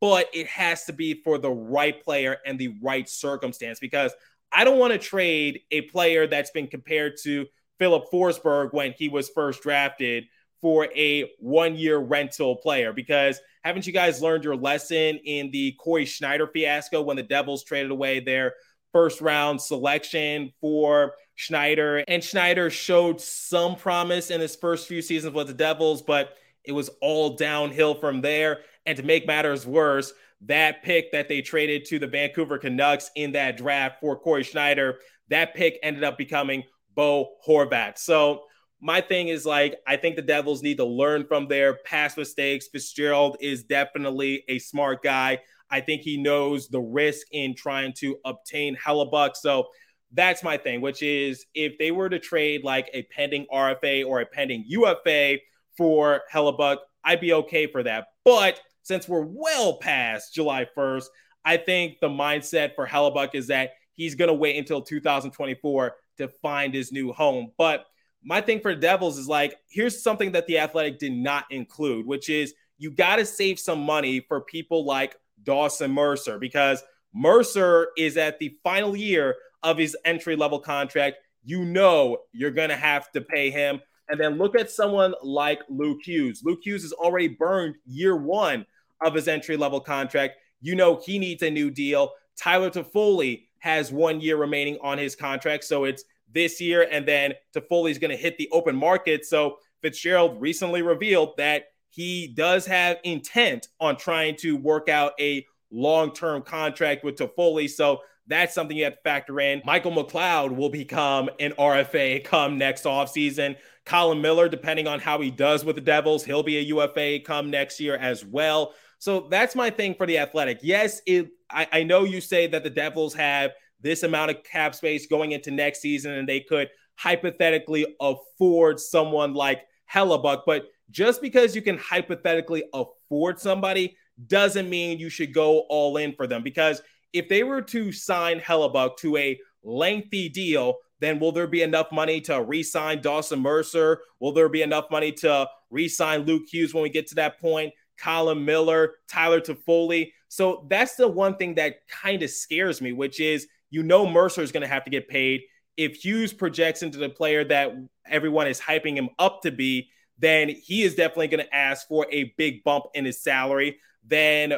but 0.00 0.28
it 0.32 0.46
has 0.48 0.84
to 0.84 0.92
be 0.92 1.14
for 1.22 1.38
the 1.38 1.50
right 1.50 2.02
player 2.02 2.38
and 2.44 2.58
the 2.58 2.76
right 2.82 3.08
circumstance 3.08 3.78
because 3.78 4.12
I 4.52 4.64
don't 4.64 4.78
want 4.78 4.92
to 4.92 4.98
trade 4.98 5.60
a 5.70 5.82
player 5.82 6.26
that's 6.26 6.50
been 6.50 6.66
compared 6.66 7.14
to 7.24 7.46
Filip 7.78 8.04
Forsberg 8.12 8.72
when 8.72 8.92
he 8.92 9.08
was 9.08 9.28
first 9.30 9.62
drafted 9.62 10.24
for 10.60 10.88
a 10.96 11.30
one 11.38 11.76
year 11.76 11.98
rental 11.98 12.56
player 12.56 12.92
because 12.92 13.38
haven't 13.62 13.86
you 13.86 13.92
guys 13.92 14.22
learned 14.22 14.44
your 14.44 14.56
lesson 14.56 15.18
in 15.24 15.50
the 15.50 15.72
Cory 15.72 16.04
Schneider 16.04 16.46
fiasco 16.46 17.02
when 17.02 17.16
the 17.16 17.22
Devils 17.22 17.64
traded 17.64 17.90
away 17.90 18.20
their 18.20 18.54
first 18.92 19.20
round 19.20 19.60
selection 19.60 20.52
for 20.60 21.14
Schneider? 21.34 22.02
And 22.08 22.24
Schneider 22.24 22.70
showed 22.70 23.20
some 23.20 23.76
promise 23.76 24.30
in 24.30 24.40
his 24.40 24.56
first 24.56 24.88
few 24.88 25.02
seasons 25.02 25.34
with 25.34 25.48
the 25.48 25.54
Devils, 25.54 26.00
but 26.02 26.36
it 26.66 26.72
was 26.72 26.90
all 27.00 27.36
downhill 27.36 27.94
from 27.94 28.20
there. 28.20 28.60
And 28.84 28.96
to 28.96 29.02
make 29.02 29.26
matters 29.26 29.66
worse, 29.66 30.12
that 30.42 30.82
pick 30.82 31.12
that 31.12 31.28
they 31.28 31.40
traded 31.40 31.84
to 31.86 31.98
the 31.98 32.06
Vancouver 32.06 32.58
Canucks 32.58 33.10
in 33.16 33.32
that 33.32 33.56
draft 33.56 34.00
for 34.00 34.18
Cory 34.18 34.42
Schneider, 34.42 34.98
that 35.28 35.54
pick 35.54 35.78
ended 35.82 36.04
up 36.04 36.18
becoming 36.18 36.62
Bo 36.94 37.36
Horvat. 37.46 37.98
So 37.98 38.44
my 38.80 39.00
thing 39.00 39.28
is 39.28 39.46
like, 39.46 39.76
I 39.86 39.96
think 39.96 40.16
the 40.16 40.22
Devils 40.22 40.62
need 40.62 40.76
to 40.76 40.84
learn 40.84 41.26
from 41.26 41.48
their 41.48 41.74
past 41.84 42.16
mistakes. 42.16 42.68
Fitzgerald 42.70 43.36
is 43.40 43.64
definitely 43.64 44.44
a 44.48 44.58
smart 44.58 45.02
guy. 45.02 45.40
I 45.70 45.80
think 45.80 46.02
he 46.02 46.16
knows 46.16 46.68
the 46.68 46.80
risk 46.80 47.26
in 47.32 47.54
trying 47.54 47.92
to 47.94 48.18
obtain 48.24 48.76
Hellebuyck. 48.76 49.36
So 49.36 49.68
that's 50.12 50.42
my 50.42 50.56
thing, 50.56 50.80
which 50.80 51.02
is 51.02 51.46
if 51.54 51.78
they 51.78 51.90
were 51.90 52.08
to 52.08 52.18
trade 52.18 52.64
like 52.64 52.88
a 52.92 53.02
pending 53.04 53.46
RFA 53.52 54.06
or 54.06 54.20
a 54.20 54.26
pending 54.26 54.64
UFA 54.66 55.38
for 55.76 56.22
Hellebuyck, 56.32 56.78
I'd 57.04 57.20
be 57.20 57.32
okay 57.32 57.66
for 57.66 57.82
that. 57.82 58.08
But 58.24 58.60
since 58.82 59.08
we're 59.08 59.26
well 59.26 59.78
past 59.78 60.34
July 60.34 60.66
1st, 60.76 61.06
I 61.44 61.56
think 61.56 61.98
the 62.00 62.08
mindset 62.08 62.74
for 62.74 62.86
Hellebuyck 62.86 63.34
is 63.34 63.48
that 63.48 63.72
he's 63.94 64.14
going 64.14 64.28
to 64.28 64.34
wait 64.34 64.56
until 64.56 64.82
2024 64.82 65.96
to 66.18 66.28
find 66.28 66.74
his 66.74 66.92
new 66.92 67.12
home. 67.12 67.52
But 67.56 67.86
my 68.22 68.40
thing 68.40 68.60
for 68.60 68.74
the 68.74 68.80
Devils 68.80 69.18
is 69.18 69.28
like, 69.28 69.56
here's 69.68 70.02
something 70.02 70.32
that 70.32 70.46
the 70.46 70.58
Athletic 70.58 70.98
did 70.98 71.12
not 71.12 71.44
include, 71.50 72.06
which 72.06 72.28
is 72.28 72.54
you 72.78 72.90
got 72.90 73.16
to 73.16 73.26
save 73.26 73.58
some 73.58 73.80
money 73.80 74.20
for 74.20 74.40
people 74.40 74.84
like 74.84 75.16
Dawson 75.42 75.92
Mercer 75.92 76.38
because 76.38 76.82
Mercer 77.14 77.88
is 77.96 78.16
at 78.16 78.38
the 78.38 78.56
final 78.62 78.96
year 78.96 79.36
of 79.62 79.78
his 79.78 79.96
entry 80.04 80.36
level 80.36 80.58
contract. 80.58 81.16
You 81.44 81.64
know, 81.64 82.18
you're 82.32 82.50
going 82.50 82.70
to 82.70 82.76
have 82.76 83.10
to 83.12 83.20
pay 83.20 83.50
him. 83.50 83.80
And 84.08 84.20
then 84.20 84.38
look 84.38 84.58
at 84.58 84.70
someone 84.70 85.14
like 85.22 85.60
Luke 85.68 86.00
Hughes. 86.04 86.42
Luke 86.44 86.60
Hughes 86.62 86.82
has 86.82 86.92
already 86.92 87.28
burned 87.28 87.76
year 87.86 88.16
one 88.16 88.66
of 89.04 89.14
his 89.14 89.28
entry 89.28 89.56
level 89.56 89.80
contract. 89.80 90.34
You 90.60 90.74
know, 90.74 91.00
he 91.04 91.18
needs 91.18 91.42
a 91.42 91.50
new 91.50 91.70
deal. 91.70 92.12
Tyler 92.36 92.70
Toffoli 92.70 93.44
has 93.58 93.90
one 93.90 94.20
year 94.20 94.36
remaining 94.36 94.78
on 94.82 94.98
his 94.98 95.16
contract. 95.16 95.64
So 95.64 95.84
it's 95.84 96.04
this 96.32 96.60
year. 96.60 96.86
And 96.90 97.06
then 97.06 97.34
Toffoli's 97.54 97.98
going 97.98 98.10
to 98.10 98.16
hit 98.16 98.38
the 98.38 98.48
open 98.52 98.76
market. 98.76 99.24
So 99.24 99.58
Fitzgerald 99.82 100.40
recently 100.40 100.82
revealed 100.82 101.36
that 101.38 101.64
he 101.90 102.28
does 102.28 102.66
have 102.66 102.98
intent 103.04 103.68
on 103.80 103.96
trying 103.96 104.36
to 104.36 104.56
work 104.56 104.88
out 104.88 105.12
a 105.18 105.46
long 105.70 106.12
term 106.12 106.42
contract 106.42 107.04
with 107.04 107.16
Toffoli. 107.16 107.68
So 107.68 108.00
that's 108.26 108.54
something 108.54 108.76
you 108.76 108.84
have 108.84 108.94
to 108.94 109.02
factor 109.02 109.40
in. 109.40 109.62
Michael 109.64 109.92
McLeod 109.92 110.54
will 110.54 110.68
become 110.68 111.30
an 111.38 111.52
RFA 111.52 112.24
come 112.24 112.58
next 112.58 112.84
offseason. 112.84 113.56
Colin 113.86 114.20
Miller, 114.20 114.48
depending 114.48 114.88
on 114.88 114.98
how 114.98 115.20
he 115.20 115.30
does 115.30 115.64
with 115.64 115.76
the 115.76 115.80
Devils, 115.80 116.24
he'll 116.24 116.42
be 116.42 116.58
a 116.58 116.62
UFA 116.62 117.20
come 117.24 117.50
next 117.50 117.80
year 117.80 117.96
as 117.96 118.24
well. 118.24 118.74
So 118.98 119.28
that's 119.30 119.54
my 119.54 119.70
thing 119.70 119.94
for 119.94 120.06
the 120.06 120.18
athletic. 120.18 120.58
Yes, 120.62 121.00
it, 121.06 121.28
I, 121.50 121.68
I 121.72 121.82
know 121.84 122.04
you 122.04 122.20
say 122.20 122.48
that 122.48 122.64
the 122.64 122.70
Devils 122.70 123.14
have 123.14 123.52
this 123.80 124.02
amount 124.02 124.32
of 124.32 124.42
cap 124.42 124.74
space 124.74 125.06
going 125.06 125.32
into 125.32 125.50
next 125.50 125.80
season 125.80 126.12
and 126.12 126.28
they 126.28 126.40
could 126.40 126.68
hypothetically 126.96 127.86
afford 128.00 128.80
someone 128.80 129.34
like 129.34 129.62
Hellebuyck, 129.92 130.42
but 130.46 130.66
just 130.90 131.22
because 131.22 131.54
you 131.54 131.62
can 131.62 131.78
hypothetically 131.78 132.64
afford 132.72 133.38
somebody 133.38 133.96
doesn't 134.26 134.68
mean 134.68 134.98
you 134.98 135.10
should 135.10 135.32
go 135.32 135.60
all 135.68 135.96
in 135.98 136.12
for 136.14 136.26
them. 136.26 136.42
Because 136.42 136.82
if 137.12 137.28
they 137.28 137.44
were 137.44 137.62
to 137.62 137.92
sign 137.92 138.40
Hellebuyck 138.40 138.96
to 138.98 139.16
a 139.16 139.38
lengthy 139.62 140.28
deal, 140.28 140.76
then 141.00 141.18
will 141.18 141.32
there 141.32 141.46
be 141.46 141.62
enough 141.62 141.92
money 141.92 142.20
to 142.22 142.42
re-sign 142.42 143.02
Dawson 143.02 143.40
Mercer? 143.40 144.00
Will 144.20 144.32
there 144.32 144.48
be 144.48 144.62
enough 144.62 144.90
money 144.90 145.12
to 145.12 145.48
re-sign 145.70 146.22
Luke 146.22 146.44
Hughes 146.50 146.72
when 146.72 146.82
we 146.82 146.88
get 146.88 147.06
to 147.08 147.14
that 147.16 147.40
point? 147.40 147.72
Colin 147.98 148.44
Miller, 148.44 148.94
Tyler 149.08 149.40
Toffoli. 149.40 150.12
So 150.28 150.66
that's 150.68 150.96
the 150.96 151.08
one 151.08 151.36
thing 151.36 151.54
that 151.54 151.86
kind 151.88 152.22
of 152.22 152.30
scares 152.30 152.80
me, 152.80 152.92
which 152.92 153.20
is 153.20 153.46
you 153.70 153.82
know 153.82 154.06
Mercer 154.08 154.42
is 154.42 154.52
going 154.52 154.62
to 154.62 154.68
have 154.68 154.84
to 154.84 154.90
get 154.90 155.08
paid. 155.08 155.42
If 155.76 155.96
Hughes 155.96 156.32
projects 156.32 156.82
into 156.82 156.98
the 156.98 157.08
player 157.08 157.44
that 157.44 157.74
everyone 158.08 158.46
is 158.46 158.60
hyping 158.60 158.96
him 158.96 159.10
up 159.18 159.42
to 159.42 159.50
be, 159.50 159.90
then 160.18 160.48
he 160.48 160.82
is 160.82 160.94
definitely 160.94 161.28
going 161.28 161.44
to 161.44 161.54
ask 161.54 161.86
for 161.86 162.06
a 162.10 162.32
big 162.38 162.64
bump 162.64 162.84
in 162.94 163.04
his 163.04 163.22
salary. 163.22 163.78
Then, 164.08 164.54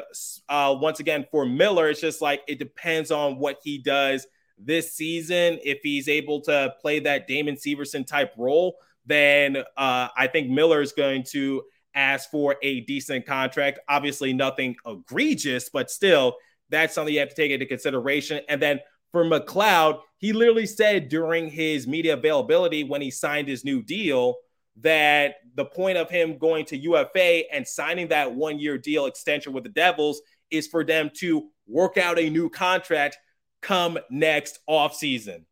uh, 0.48 0.77
once 0.79 1.01
again, 1.01 1.27
for 1.31 1.46
Miller, 1.46 1.88
it's 1.88 2.01
just 2.01 2.20
like 2.20 2.42
it 2.46 2.59
depends 2.59 3.11
on 3.11 3.38
what 3.38 3.59
he 3.62 3.79
does 3.79 4.27
this 4.59 4.94
season. 4.94 5.59
If 5.64 5.81
he's 5.83 6.09
able 6.09 6.40
to 6.42 6.75
play 6.81 7.01
that 7.01 7.27
Damon 7.27 7.57
Severson 7.57 8.07
type 8.07 8.33
role, 8.37 8.77
then 9.07 9.57
uh, 9.77 10.09
I 10.16 10.29
think 10.31 10.51
Miller 10.51 10.83
is 10.83 10.92
going 10.92 11.25
to 11.31 11.62
ask 11.94 12.31
for 12.31 12.57
a 12.62 12.81
decent 12.81 13.27
contract. 13.27 13.81
Obviously, 13.88 14.33
nothing 14.33 14.77
egregious, 14.87 15.68
but 15.68 15.90
still, 15.90 16.37
that's 16.71 16.94
something 16.94 17.14
you 17.14 17.21
have 17.21 17.31
to 17.31 17.35
take 17.35 17.51
into 17.51 17.66
consideration. 17.66 18.40
And 18.49 18.61
then 18.61 18.81
for 19.12 19.25
McLeod, 19.25 20.01
he 20.18 20.33
literally 20.33 20.66
said 20.66 21.09
during 21.09 21.49
his 21.49 21.87
media 21.87 22.14
availability 22.14 22.85
when 22.85 23.01
he 23.01 23.11
signed 23.11 23.49
his 23.49 23.64
new 23.64 23.83
deal 23.83 24.37
that 24.81 25.37
the 25.55 25.64
point 25.64 25.99
of 25.99 26.11
him 26.11 26.38
going 26.38 26.64
to 26.66 26.77
UFA 26.77 27.53
and 27.53 27.66
signing 27.66 28.09
that 28.09 28.35
one 28.35 28.59
year 28.59 28.79
deal 28.79 29.07
extension 29.07 29.53
with 29.53 29.64
the 29.64 29.71
Devils 29.71 30.21
is 30.51 30.66
for 30.66 30.85
them 30.85 31.11
to 31.16 31.49
work 31.66 31.97
out 31.97 32.18
a 32.18 32.31
new 32.31 32.49
contract 32.49 33.18
come 33.62 33.99
next 34.11 34.59
offseason. 34.68 35.44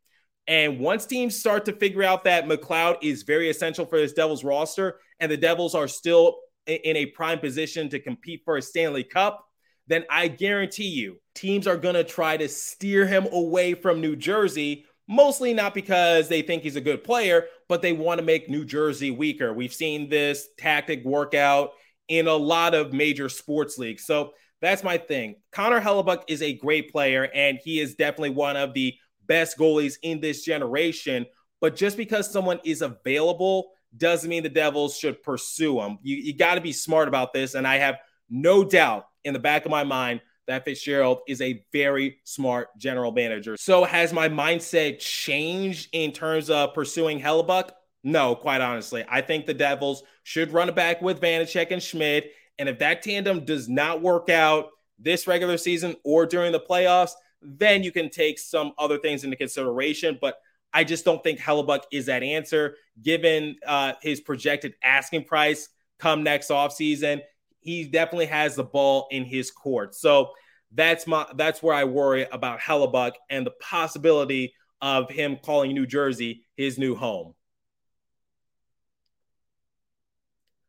And 0.49 0.79
once 0.79 1.07
teams 1.07 1.39
start 1.39 1.65
to 1.65 1.73
figure 1.73 2.05
out 2.05 2.25
that 2.25 2.47
McLeod 2.47 2.99
is 3.03 3.25
very 3.25 3.51
essential 3.51 3.85
for 3.85 3.99
this 3.99 4.13
Devils 4.13 4.45
roster 4.45 5.01
and 5.19 5.31
the 5.31 5.37
Devils 5.37 5.75
are 5.75 5.89
still 5.89 6.39
in 6.67 6.97
a 6.97 7.07
prime 7.07 7.39
position 7.39 7.89
to 7.89 7.99
compete 7.99 8.43
for 8.45 8.57
a 8.57 8.63
Stanley 8.63 9.05
Cup, 9.05 9.45
then 9.89 10.05
I 10.11 10.29
guarantee 10.29 10.89
you 10.89 11.21
teams 11.35 11.67
are 11.67 11.77
going 11.77 11.95
to 11.95 12.05
try 12.05 12.37
to 12.37 12.49
steer 12.49 13.07
him 13.07 13.27
away 13.33 13.75
from 13.75 14.01
New 14.01 14.17
Jersey, 14.17 14.85
mostly 15.09 15.53
not 15.53 15.75
because 15.75 16.29
they 16.29 16.43
think 16.43 16.63
he's 16.63 16.77
a 16.77 16.81
good 16.81 17.05
player, 17.05 17.47
but 17.69 17.83
they 17.83 17.93
want 17.93 18.19
to 18.19 18.25
make 18.25 18.49
New 18.49 18.65
Jersey 18.65 19.11
weaker. 19.11 19.53
We've 19.53 19.75
seen 19.75 20.09
this 20.09 20.49
tactic 20.59 21.05
work 21.05 21.35
out 21.35 21.71
in 22.09 22.29
a 22.29 22.35
lot 22.35 22.75
of 22.75 22.93
major 22.93 23.29
sports 23.29 23.79
leagues. 23.79 24.05
So 24.05 24.33
that's 24.61 24.83
my 24.83 24.99
thing. 24.99 25.37
Connor 25.53 25.81
Hellebuyck 25.81 26.25
is 26.29 26.43
a 26.43 26.55
great 26.55 26.91
player, 26.91 27.29
and 27.35 27.59
he 27.63 27.81
is 27.81 27.95
definitely 27.95 28.31
one 28.31 28.57
of 28.57 28.75
the 28.75 28.95
best 29.27 29.59
goalies 29.59 29.97
in 30.03 30.21
this 30.21 30.45
generation. 30.45 31.27
But 31.61 31.77
just 31.77 31.97
because 31.97 32.31
someone 32.31 32.61
is 32.65 32.83
available 32.83 33.73
doesn't 33.97 34.29
mean 34.29 34.43
the 34.43 34.49
Devils 34.49 34.97
should 34.97 35.23
pursue 35.23 35.81
him. 35.81 35.99
You, 36.03 36.17
you 36.17 36.37
got 36.37 36.57
to 36.57 36.61
be 36.61 36.73
smart 36.73 37.09
about 37.09 37.33
this. 37.33 37.55
And 37.55 37.67
I 37.67 37.77
have 37.77 37.97
no 38.29 38.65
doubt 38.65 39.07
in 39.25 39.33
the 39.33 39.39
back 39.39 39.65
of 39.65 39.71
my 39.71 39.85
mind 39.85 40.21
that 40.47 40.65
Fitzgerald 40.65 41.21
is 41.27 41.41
a 41.41 41.65
very 41.73 42.19
smart 42.25 42.69
general 42.79 43.11
manager. 43.11 43.57
So 43.57 43.85
has 43.85 44.13
my 44.13 44.29
mindset 44.29 44.99
changed 44.99 45.89
in 45.93 46.13
terms 46.13 46.51
of 46.51 46.75
pursuing 46.75 47.21
Hellebuyck? 47.21 47.71
No, 48.05 48.37
quite 48.37 48.61
honestly. 48.61 49.05
I 49.09 49.21
think 49.21 49.47
the 49.47 49.55
Devils 49.55 50.05
should 50.23 50.53
run 50.53 50.69
it 50.69 50.77
back 50.77 51.03
with 51.03 51.21
Vanecek 51.21 51.73
and 51.73 51.83
Schmid. 51.83 52.25
And 52.59 52.69
if 52.69 52.79
that 52.79 53.03
tandem 53.03 53.45
does 53.45 53.69
not 53.69 54.01
work 54.01 54.29
out 54.29 54.71
this 54.99 55.27
regular 55.27 55.59
season 55.59 55.97
or 56.05 56.27
during 56.27 56.53
the 56.53 56.61
playoffs, 56.61 57.13
then 57.43 57.83
you 57.83 57.93
can 57.93 58.11
take 58.11 58.39
some 58.39 58.73
other 58.79 58.99
things 58.99 59.25
into 59.25 59.37
consideration. 59.37 60.19
But 60.21 60.37
I 60.73 60.85
just 60.85 61.05
don't 61.05 61.23
think 61.23 61.39
Hellebuyck 61.39 61.83
is 61.93 62.07
that 62.07 62.23
answer 62.23 62.77
given 63.03 63.57
uh, 63.67 63.95
his 64.03 64.21
projected 64.21 64.75
asking 64.83 65.25
price 65.25 65.69
come 65.99 66.23
next 66.23 66.51
offseason. 66.51 67.23
He 67.61 67.85
definitely 67.85 68.27
has 68.27 68.57
the 68.57 68.65
ball 68.65 69.09
in 69.11 69.25
his 69.25 69.51
court. 69.51 69.95
So 69.95 70.31
that's 70.73 71.07
my 71.07 71.27
that's 71.35 71.63
where 71.63 71.75
I 71.75 71.85
worry 71.85 72.27
about 72.31 72.61
Hellebuyck 72.61 73.13
and 73.31 73.47
the 73.47 73.53
possibility 73.61 74.55
of 74.81 75.11
him 75.11 75.39
calling 75.43 75.73
New 75.73 75.87
Jersey 75.87 76.45
his 76.57 76.79
new 76.79 76.95
home. 76.95 77.35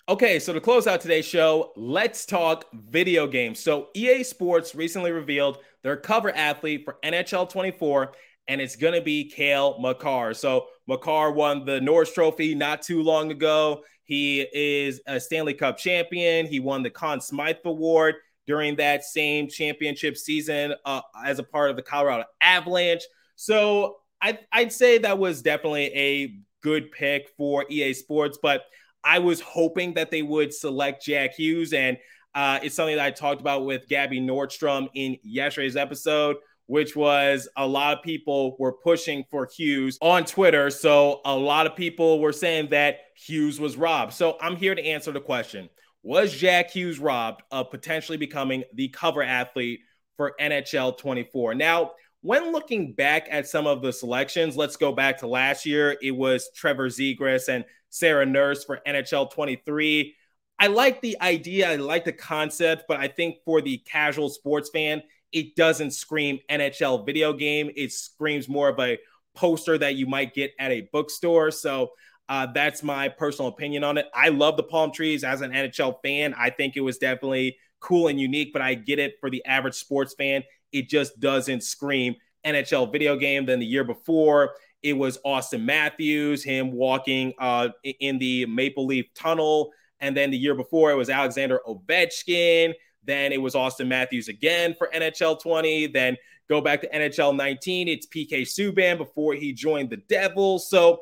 Okay, 0.09 0.39
so 0.39 0.53
to 0.53 0.61
close 0.61 0.87
out 0.87 1.01
today's 1.01 1.25
show, 1.25 1.73
let's 1.75 2.25
talk 2.25 2.63
video 2.73 3.27
games. 3.27 3.59
So, 3.59 3.89
EA 3.93 4.23
Sports 4.23 4.73
recently 4.73 5.11
revealed 5.11 5.57
their 5.83 5.97
cover 5.97 6.31
athlete 6.33 6.85
for 6.85 6.95
NHL 7.03 7.49
24, 7.49 8.13
and 8.47 8.61
it's 8.61 8.77
going 8.77 8.93
to 8.93 9.01
be 9.01 9.29
Cale 9.29 9.77
Makar. 9.81 10.33
So, 10.33 10.67
Makar 10.87 11.33
won 11.33 11.65
the 11.65 11.81
Norris 11.81 12.13
Trophy 12.13 12.55
not 12.55 12.81
too 12.81 13.03
long 13.03 13.31
ago. 13.31 13.83
He 14.05 14.47
is 14.53 15.01
a 15.07 15.19
Stanley 15.19 15.53
Cup 15.53 15.77
champion. 15.77 16.45
He 16.45 16.61
won 16.61 16.83
the 16.83 16.89
Conn 16.89 17.19
Smythe 17.19 17.57
Award 17.65 18.15
during 18.45 18.77
that 18.77 19.03
same 19.03 19.49
championship 19.49 20.15
season 20.15 20.73
uh, 20.85 21.01
as 21.25 21.39
a 21.39 21.43
part 21.43 21.69
of 21.69 21.75
the 21.75 21.81
Colorado 21.81 22.23
Avalanche. 22.39 23.03
So, 23.35 23.97
I, 24.21 24.39
I'd 24.53 24.71
say 24.71 24.99
that 24.99 25.19
was 25.19 25.41
definitely 25.41 25.93
a 25.93 26.39
good 26.63 26.93
pick 26.93 27.27
for 27.35 27.65
EA 27.69 27.91
Sports, 27.91 28.39
but 28.41 28.63
I 29.07 29.19
was 29.19 29.39
hoping 29.39 29.93
that 29.93 30.11
they 30.11 30.21
would 30.21 30.53
select 30.53 31.05
Jack 31.05 31.35
Hughes, 31.35 31.71
and 31.71 31.97
uh, 32.35 32.59
it's 32.61 32.75
something 32.75 32.97
that 32.97 33.05
I 33.05 33.11
talked 33.11 33.39
about 33.39 33.65
with 33.65 33.87
Gabby 33.87 34.19
Nordstrom 34.19 34.89
in 34.93 35.15
yesterday's 35.23 35.77
episode, 35.77 36.35
which 36.65 36.93
was 36.93 37.47
a 37.55 37.65
lot 37.65 37.97
of 37.97 38.03
people 38.03 38.57
were 38.59 38.73
pushing 38.73 39.23
for 39.31 39.47
Hughes 39.55 39.97
on 40.01 40.25
Twitter. 40.25 40.69
So 40.69 41.21
a 41.23 41.33
lot 41.33 41.67
of 41.67 41.75
people 41.77 42.19
were 42.19 42.33
saying 42.33 42.67
that 42.71 42.97
Hughes 43.15 43.61
was 43.61 43.77
robbed. 43.77 44.11
So 44.11 44.37
I'm 44.41 44.57
here 44.57 44.75
to 44.75 44.85
answer 44.85 45.13
the 45.13 45.21
question 45.21 45.69
Was 46.03 46.33
Jack 46.33 46.71
Hughes 46.71 46.99
robbed 46.99 47.43
of 47.49 47.71
potentially 47.71 48.17
becoming 48.17 48.65
the 48.73 48.89
cover 48.89 49.23
athlete 49.23 49.79
for 50.17 50.33
NHL 50.37 50.97
24? 50.97 51.55
Now, 51.55 51.91
when 52.27 52.51
looking 52.51 52.91
back 52.91 53.25
at 53.31 53.47
some 53.47 53.65
of 53.65 53.81
the 53.81 53.93
selections, 53.93 54.57
let's 54.57 54.75
go 54.75 54.91
back 54.91 55.17
to 55.19 55.27
last 55.27 55.65
year. 55.65 55.97
It 56.01 56.11
was 56.11 56.49
Trevor 56.53 56.89
Zegras 56.89 57.47
and 57.47 57.63
Sarah 57.89 58.25
Nurse 58.25 58.65
for 58.65 58.81
NHL 58.85 59.31
23. 59.31 60.13
I 60.59 60.67
like 60.67 60.99
the 60.99 61.15
idea, 61.21 61.71
I 61.71 61.77
like 61.77 62.03
the 62.03 62.11
concept, 62.11 62.83
but 62.89 62.97
I 62.97 63.07
think 63.07 63.37
for 63.45 63.61
the 63.61 63.77
casual 63.77 64.27
sports 64.27 64.69
fan, 64.69 65.03
it 65.31 65.55
doesn't 65.55 65.91
scream 65.91 66.39
NHL 66.51 67.05
video 67.05 67.31
game. 67.31 67.71
It 67.77 67.93
screams 67.93 68.49
more 68.49 68.67
of 68.67 68.79
a 68.81 68.99
poster 69.33 69.77
that 69.77 69.95
you 69.95 70.05
might 70.05 70.33
get 70.33 70.51
at 70.59 70.71
a 70.71 70.89
bookstore. 70.91 71.49
So 71.49 71.91
uh, 72.27 72.47
that's 72.47 72.83
my 72.83 73.07
personal 73.07 73.47
opinion 73.47 73.85
on 73.85 73.97
it. 73.97 74.07
I 74.13 74.29
love 74.29 74.57
the 74.57 74.63
palm 74.63 74.91
trees 74.91 75.23
as 75.23 75.39
an 75.39 75.51
NHL 75.51 76.01
fan. 76.03 76.33
I 76.37 76.49
think 76.49 76.75
it 76.75 76.81
was 76.81 76.97
definitely 76.97 77.55
cool 77.79 78.09
and 78.09 78.19
unique, 78.19 78.51
but 78.51 78.61
I 78.61 78.73
get 78.73 78.99
it 78.99 79.13
for 79.21 79.29
the 79.29 79.45
average 79.45 79.75
sports 79.75 80.13
fan. 80.13 80.43
It 80.71 80.89
just 80.89 81.19
doesn't 81.19 81.63
scream 81.63 82.15
NHL 82.45 82.91
video 82.91 83.15
game. 83.15 83.45
Then 83.45 83.59
the 83.59 83.65
year 83.65 83.83
before, 83.83 84.51
it 84.83 84.93
was 84.93 85.17
Auston 85.25 85.63
Matthews, 85.63 86.43
him 86.43 86.71
walking 86.71 87.33
uh, 87.39 87.69
in 87.83 88.19
the 88.19 88.45
Maple 88.45 88.85
Leaf 88.85 89.13
Tunnel. 89.13 89.71
And 89.99 90.15
then 90.15 90.31
the 90.31 90.37
year 90.37 90.55
before, 90.55 90.91
it 90.91 90.95
was 90.95 91.09
Alexander 91.09 91.59
Ovechkin. 91.67 92.73
Then 93.03 93.31
it 93.31 93.41
was 93.41 93.55
Auston 93.55 93.87
Matthews 93.87 94.27
again 94.27 94.75
for 94.77 94.89
NHL 94.93 95.41
20. 95.41 95.87
Then 95.87 96.17
go 96.49 96.61
back 96.61 96.81
to 96.81 96.89
NHL 96.89 97.35
19, 97.35 97.87
it's 97.87 98.07
PK 98.07 98.41
Subban 98.41 98.97
before 98.97 99.33
he 99.33 99.53
joined 99.53 99.89
the 99.89 99.97
Devils. 99.97 100.69
So 100.69 101.01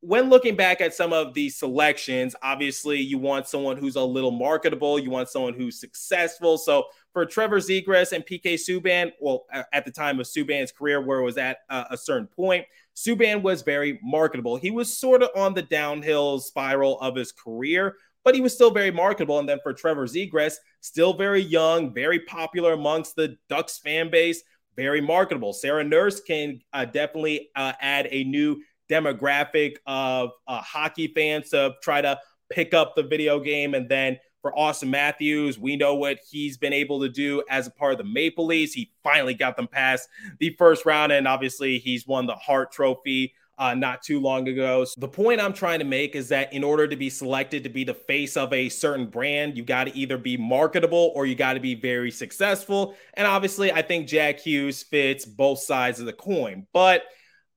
when 0.00 0.28
looking 0.28 0.56
back 0.56 0.80
at 0.80 0.94
some 0.94 1.12
of 1.12 1.32
these 1.32 1.56
selections, 1.56 2.34
obviously 2.42 2.98
you 3.00 3.18
want 3.18 3.46
someone 3.46 3.76
who's 3.76 3.94
a 3.94 4.02
little 4.02 4.32
marketable. 4.32 4.98
You 4.98 5.10
want 5.10 5.28
someone 5.28 5.54
who's 5.54 5.78
successful. 5.78 6.58
So 6.58 6.86
for 7.12 7.26
Trevor 7.26 7.58
Zegras 7.58 8.12
and 8.12 8.24
PK 8.24 8.54
Subban, 8.54 9.12
well, 9.20 9.44
at 9.72 9.84
the 9.84 9.90
time 9.90 10.18
of 10.18 10.26
Subban's 10.26 10.72
career, 10.72 11.00
where 11.00 11.20
it 11.20 11.24
was 11.24 11.36
at 11.36 11.58
a 11.68 11.96
certain 11.96 12.26
point, 12.26 12.64
Subban 12.96 13.42
was 13.42 13.62
very 13.62 13.98
marketable. 14.02 14.56
He 14.56 14.70
was 14.70 14.96
sort 14.96 15.22
of 15.22 15.30
on 15.36 15.54
the 15.54 15.62
downhill 15.62 16.40
spiral 16.40 17.00
of 17.00 17.14
his 17.14 17.32
career, 17.32 17.96
but 18.24 18.34
he 18.34 18.40
was 18.40 18.54
still 18.54 18.70
very 18.70 18.90
marketable. 18.90 19.38
And 19.38 19.48
then 19.48 19.58
for 19.62 19.72
Trevor 19.72 20.06
Zegras, 20.06 20.54
still 20.80 21.12
very 21.12 21.40
young, 21.40 21.92
very 21.92 22.20
popular 22.20 22.72
amongst 22.72 23.16
the 23.16 23.36
Ducks 23.48 23.78
fan 23.78 24.10
base, 24.10 24.42
very 24.76 25.00
marketable. 25.00 25.52
Sarah 25.52 25.84
Nurse 25.84 26.20
can 26.20 26.60
uh, 26.72 26.86
definitely 26.86 27.50
uh, 27.54 27.72
add 27.80 28.08
a 28.10 28.24
new 28.24 28.62
demographic 28.90 29.76
of 29.86 30.30
uh, 30.46 30.60
hockey 30.60 31.08
fans 31.08 31.50
to 31.50 31.74
try 31.82 32.00
to 32.00 32.18
pick 32.50 32.74
up 32.74 32.94
the 32.94 33.02
video 33.02 33.40
game. 33.40 33.74
And 33.74 33.88
then 33.88 34.18
for 34.42 34.52
Auston 34.52 34.88
Matthews. 34.88 35.58
We 35.58 35.76
know 35.76 35.94
what 35.94 36.18
he's 36.28 36.58
been 36.58 36.72
able 36.72 37.00
to 37.00 37.08
do 37.08 37.42
as 37.48 37.68
a 37.68 37.70
part 37.70 37.92
of 37.92 37.98
the 37.98 38.04
Maple 38.04 38.44
Leafs. 38.44 38.74
He 38.74 38.90
finally 39.02 39.34
got 39.34 39.56
them 39.56 39.68
past 39.68 40.08
the 40.40 40.50
first 40.58 40.84
round, 40.84 41.12
and 41.12 41.26
obviously 41.26 41.78
he's 41.78 42.06
won 42.06 42.26
the 42.26 42.34
Hart 42.34 42.72
Trophy. 42.72 43.32
Uh, 43.58 43.74
not 43.74 44.02
too 44.02 44.18
long 44.18 44.48
ago. 44.48 44.84
So 44.84 44.98
the 44.98 45.06
point 45.06 45.40
I'm 45.40 45.52
trying 45.52 45.78
to 45.78 45.84
make 45.84 46.16
is 46.16 46.30
that 46.30 46.52
in 46.52 46.64
order 46.64 46.88
to 46.88 46.96
be 46.96 47.08
selected 47.10 47.62
to 47.62 47.68
be 47.68 47.84
the 47.84 47.94
face 47.94 48.36
of 48.36 48.52
a 48.52 48.68
certain 48.68 49.06
brand, 49.06 49.56
you 49.56 49.62
got 49.62 49.84
to 49.84 49.96
either 49.96 50.18
be 50.18 50.36
marketable 50.36 51.12
or 51.14 51.26
you 51.26 51.34
got 51.36 51.52
to 51.52 51.60
be 51.60 51.74
very 51.74 52.10
successful. 52.10 52.96
And 53.14 53.26
obviously, 53.26 53.70
I 53.70 53.82
think 53.82 54.08
Jack 54.08 54.40
Hughes 54.40 54.82
fits 54.82 55.24
both 55.26 55.60
sides 55.60 56.00
of 56.00 56.06
the 56.06 56.14
coin. 56.14 56.66
But 56.72 57.04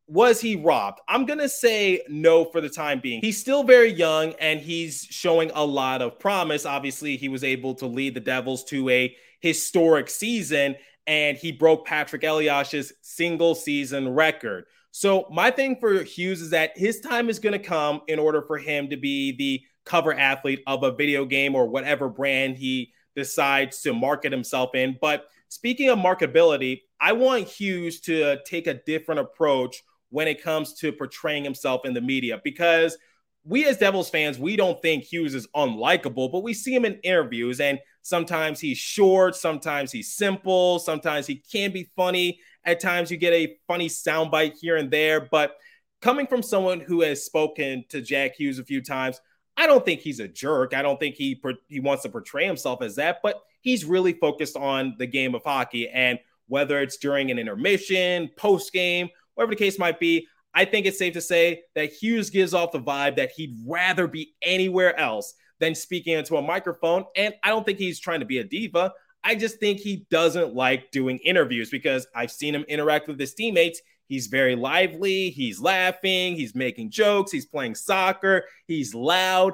was 0.07 0.39
he 0.39 0.55
robbed? 0.55 0.99
I'm 1.07 1.25
going 1.25 1.39
to 1.39 1.49
say 1.49 2.03
no 2.07 2.45
for 2.45 2.61
the 2.61 2.69
time 2.69 2.99
being. 2.99 3.21
He's 3.21 3.39
still 3.39 3.63
very 3.63 3.91
young 3.91 4.33
and 4.39 4.59
he's 4.59 5.03
showing 5.09 5.51
a 5.53 5.65
lot 5.65 6.01
of 6.01 6.19
promise. 6.19 6.65
Obviously, 6.65 7.17
he 7.17 7.27
was 7.27 7.43
able 7.43 7.73
to 7.75 7.87
lead 7.87 8.13
the 8.13 8.19
Devils 8.19 8.63
to 8.65 8.89
a 8.89 9.15
historic 9.39 10.09
season 10.09 10.75
and 11.07 11.37
he 11.37 11.51
broke 11.51 11.87
Patrik 11.87 12.23
Elias's 12.23 12.93
single 13.01 13.55
season 13.55 14.09
record. 14.09 14.65
So, 14.91 15.27
my 15.29 15.51
thing 15.51 15.77
for 15.79 16.03
Hughes 16.03 16.41
is 16.41 16.51
that 16.51 16.77
his 16.77 16.99
time 16.99 17.29
is 17.29 17.39
going 17.39 17.53
to 17.53 17.59
come 17.59 18.01
in 18.07 18.17
order 18.17 18.41
for 18.41 18.57
him 18.57 18.89
to 18.89 18.97
be 18.97 19.35
the 19.35 19.61
cover 19.85 20.13
athlete 20.13 20.61
of 20.67 20.83
a 20.83 20.91
video 20.95 21.25
game 21.25 21.53
or 21.53 21.67
whatever 21.67 22.09
brand 22.09 22.57
he 22.57 22.93
decides 23.15 23.81
to 23.81 23.93
market 23.93 24.31
himself 24.31 24.73
in. 24.73 24.97
But 24.99 25.27
speaking 25.49 25.89
of 25.89 25.99
marketability, 25.99 26.81
I 26.99 27.11
want 27.11 27.47
Hughes 27.47 27.99
to 28.01 28.37
take 28.45 28.67
a 28.67 28.73
different 28.73 29.19
approach 29.19 29.83
when 30.15 30.29
it 30.29 30.41
comes 30.41 30.71
to 30.71 30.93
portraying 30.93 31.43
himself 31.43 31.85
in 31.85 31.93
the 31.93 31.99
media 31.99 32.39
because 32.41 32.97
we 33.43 33.65
as 33.65 33.77
Devils 33.77 34.09
fans, 34.09 34.39
we 34.39 34.55
don't 34.55 34.81
think 34.81 35.03
Hughes 35.03 35.35
is 35.35 35.45
unlikable, 35.53 36.31
but 36.31 36.41
we 36.41 36.53
see 36.53 36.73
him 36.73 36.85
in 36.85 37.01
interviews 37.03 37.59
and 37.59 37.79
sometimes 38.01 38.61
he's 38.61 38.77
short, 38.77 39.35
sometimes 39.35 39.91
he's 39.91 40.13
simple, 40.13 40.79
sometimes 40.79 41.27
he 41.27 41.35
can 41.35 41.73
be 41.73 41.91
funny. 41.97 42.39
At 42.63 42.79
times 42.79 43.11
you 43.11 43.17
get 43.17 43.33
a 43.33 43.57
funny 43.67 43.89
soundbite 43.89 44.53
here 44.57 44.77
and 44.77 44.89
there, 44.89 45.19
but 45.19 45.57
coming 46.01 46.27
from 46.27 46.41
someone 46.41 46.79
who 46.79 47.01
has 47.01 47.25
spoken 47.25 47.83
to 47.89 48.01
Jack 48.01 48.35
Hughes 48.37 48.57
a 48.57 48.63
few 48.63 48.81
times, 48.81 49.19
I 49.57 49.67
don't 49.67 49.83
think 49.83 49.99
he's 49.99 50.21
a 50.21 50.29
jerk. 50.29 50.73
I 50.73 50.81
don't 50.81 50.97
think 50.97 51.15
he 51.15 51.41
he 51.67 51.81
wants 51.81 52.03
to 52.03 52.09
portray 52.09 52.45
himself 52.45 52.81
as 52.81 52.95
that, 52.95 53.17
but 53.21 53.41
he's 53.59 53.83
really 53.83 54.13
focused 54.13 54.55
on 54.55 54.95
the 54.97 55.07
game 55.07 55.35
of 55.35 55.43
hockey 55.43 55.89
and 55.89 56.19
whether 56.47 56.79
it's 56.81 56.97
during 56.97 57.31
an 57.31 57.39
intermission, 57.39 58.29
post 58.37 58.71
game, 58.71 59.09
whatever 59.35 59.51
the 59.51 59.57
case 59.57 59.77
might 59.77 59.99
be, 59.99 60.27
I 60.53 60.65
think 60.65 60.85
it's 60.85 60.97
safe 60.97 61.13
to 61.13 61.21
say 61.21 61.63
that 61.75 61.91
Hughes 61.91 62.29
gives 62.29 62.53
off 62.53 62.71
the 62.71 62.79
vibe 62.79 63.17
that 63.17 63.31
he'd 63.31 63.55
rather 63.67 64.07
be 64.07 64.33
anywhere 64.41 64.97
else 64.97 65.33
than 65.59 65.75
speaking 65.75 66.13
into 66.17 66.37
a 66.37 66.41
microphone. 66.41 67.05
And 67.15 67.33
I 67.43 67.49
don't 67.49 67.65
think 67.65 67.77
he's 67.77 67.99
trying 67.99 68.21
to 68.21 68.25
be 68.25 68.39
a 68.39 68.43
diva. 68.43 68.93
I 69.23 69.35
just 69.35 69.59
think 69.59 69.79
he 69.79 70.05
doesn't 70.09 70.53
like 70.53 70.91
doing 70.91 71.17
interviews 71.19 71.69
because 71.69 72.07
I've 72.15 72.31
seen 72.31 72.55
him 72.55 72.63
interact 72.67 73.07
with 73.07 73.19
his 73.19 73.33
teammates. 73.33 73.81
He's 74.07 74.27
very 74.27 74.55
lively, 74.55 75.31
he's 75.31 75.59
laughing, 75.59 76.35
he's 76.35 76.53
making 76.53 76.91
jokes, 76.91 77.31
he's 77.31 77.47
playing 77.47 77.75
soccer, 77.75 78.45
he's 78.67 78.93
loud. 78.93 79.53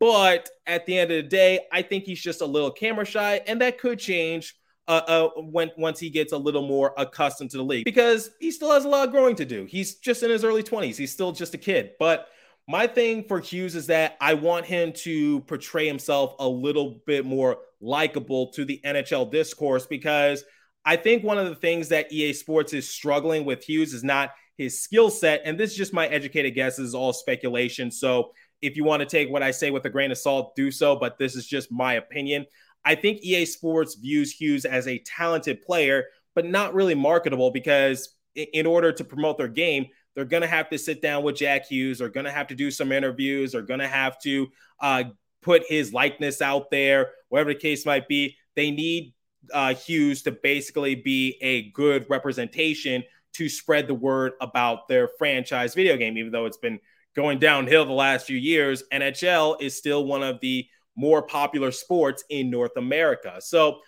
But 0.00 0.48
at 0.66 0.86
the 0.86 0.98
end 0.98 1.12
of 1.12 1.22
the 1.22 1.28
day, 1.28 1.60
I 1.72 1.82
think 1.82 2.04
he's 2.04 2.20
just 2.20 2.40
a 2.40 2.46
little 2.46 2.72
camera 2.72 3.04
shy, 3.04 3.40
and 3.46 3.60
that 3.60 3.78
could 3.78 4.00
change 4.00 4.56
uh, 4.88 5.02
uh, 5.06 5.28
when 5.36 5.70
once 5.76 5.98
he 5.98 6.10
gets 6.10 6.32
a 6.32 6.36
little 6.36 6.66
more 6.66 6.92
accustomed 6.96 7.50
to 7.50 7.56
the 7.56 7.62
league 7.62 7.84
because 7.84 8.30
he 8.40 8.50
still 8.50 8.72
has 8.72 8.84
a 8.84 8.88
lot 8.88 9.06
of 9.06 9.12
growing 9.12 9.36
to 9.36 9.44
do. 9.44 9.64
He's 9.64 9.96
just 9.96 10.22
in 10.22 10.30
his 10.30 10.44
early 10.44 10.62
20s. 10.62 10.96
He's 10.96 11.12
still 11.12 11.32
just 11.32 11.54
a 11.54 11.58
kid. 11.58 11.92
But 11.98 12.28
my 12.68 12.86
thing 12.86 13.24
for 13.24 13.40
Hughes 13.40 13.74
is 13.74 13.86
that 13.88 14.16
I 14.20 14.34
want 14.34 14.66
him 14.66 14.92
to 14.92 15.40
portray 15.40 15.86
himself 15.86 16.34
a 16.38 16.48
little 16.48 17.00
bit 17.06 17.24
more 17.24 17.58
likable 17.80 18.48
to 18.52 18.64
the 18.64 18.80
NHL 18.84 19.30
discourse 19.30 19.86
because 19.86 20.44
I 20.84 20.96
think 20.96 21.22
one 21.22 21.38
of 21.38 21.48
the 21.48 21.54
things 21.54 21.88
that 21.88 22.12
EA 22.12 22.32
Sports 22.32 22.72
is 22.72 22.88
struggling 22.88 23.44
with 23.44 23.64
Hughes 23.64 23.92
is 23.92 24.04
not 24.04 24.30
his 24.58 24.82
skill 24.82 25.10
set. 25.10 25.42
And 25.44 25.58
this 25.58 25.70
is 25.70 25.76
just 25.76 25.92
my 25.92 26.06
educated 26.08 26.54
guess, 26.54 26.76
this 26.76 26.86
is 26.86 26.94
all 26.94 27.12
speculation. 27.12 27.90
So 27.90 28.32
if 28.60 28.76
you 28.76 28.84
want 28.84 29.00
to 29.00 29.06
take 29.06 29.30
what 29.30 29.42
I 29.42 29.50
say 29.50 29.70
with 29.70 29.84
a 29.86 29.90
grain 29.90 30.10
of 30.10 30.18
salt, 30.18 30.54
do 30.54 30.70
so. 30.70 30.96
But 30.96 31.18
this 31.18 31.34
is 31.34 31.46
just 31.46 31.72
my 31.72 31.94
opinion. 31.94 32.46
I 32.84 32.94
think 32.94 33.22
EA 33.22 33.44
Sports 33.44 33.94
views 33.94 34.32
Hughes 34.32 34.64
as 34.64 34.88
a 34.88 34.98
talented 34.98 35.62
player, 35.62 36.04
but 36.34 36.46
not 36.46 36.74
really 36.74 36.94
marketable 36.94 37.50
because 37.50 38.14
in 38.34 38.66
order 38.66 38.92
to 38.92 39.04
promote 39.04 39.38
their 39.38 39.48
game, 39.48 39.86
they're 40.14 40.24
going 40.24 40.42
to 40.42 40.48
have 40.48 40.68
to 40.70 40.78
sit 40.78 41.00
down 41.00 41.22
with 41.22 41.36
Jack 41.36 41.66
Hughes. 41.66 41.98
They're 41.98 42.08
going 42.08 42.26
to 42.26 42.32
have 42.32 42.48
to 42.48 42.54
do 42.54 42.70
some 42.70 42.92
interviews. 42.92 43.52
They're 43.52 43.62
going 43.62 43.80
to 43.80 43.88
have 43.88 44.18
to 44.20 44.48
uh, 44.80 45.04
put 45.42 45.64
his 45.68 45.92
likeness 45.92 46.42
out 46.42 46.70
there, 46.70 47.12
whatever 47.28 47.52
the 47.52 47.58
case 47.58 47.86
might 47.86 48.08
be. 48.08 48.36
They 48.54 48.70
need 48.70 49.14
uh, 49.52 49.74
Hughes 49.74 50.22
to 50.22 50.32
basically 50.32 50.94
be 50.94 51.38
a 51.40 51.70
good 51.70 52.06
representation 52.08 53.04
to 53.34 53.48
spread 53.48 53.86
the 53.86 53.94
word 53.94 54.32
about 54.40 54.88
their 54.88 55.08
franchise 55.18 55.74
video 55.74 55.96
game, 55.96 56.18
even 56.18 56.32
though 56.32 56.46
it's 56.46 56.58
been 56.58 56.78
going 57.14 57.38
downhill 57.38 57.84
the 57.84 57.92
last 57.92 58.26
few 58.26 58.36
years. 58.36 58.84
NHL 58.92 59.60
is 59.60 59.74
still 59.76 60.04
one 60.04 60.22
of 60.22 60.40
the 60.40 60.66
more 60.96 61.22
popular 61.22 61.70
sports 61.70 62.24
in 62.28 62.50
North 62.50 62.76
America. 62.76 63.36
So 63.40 63.80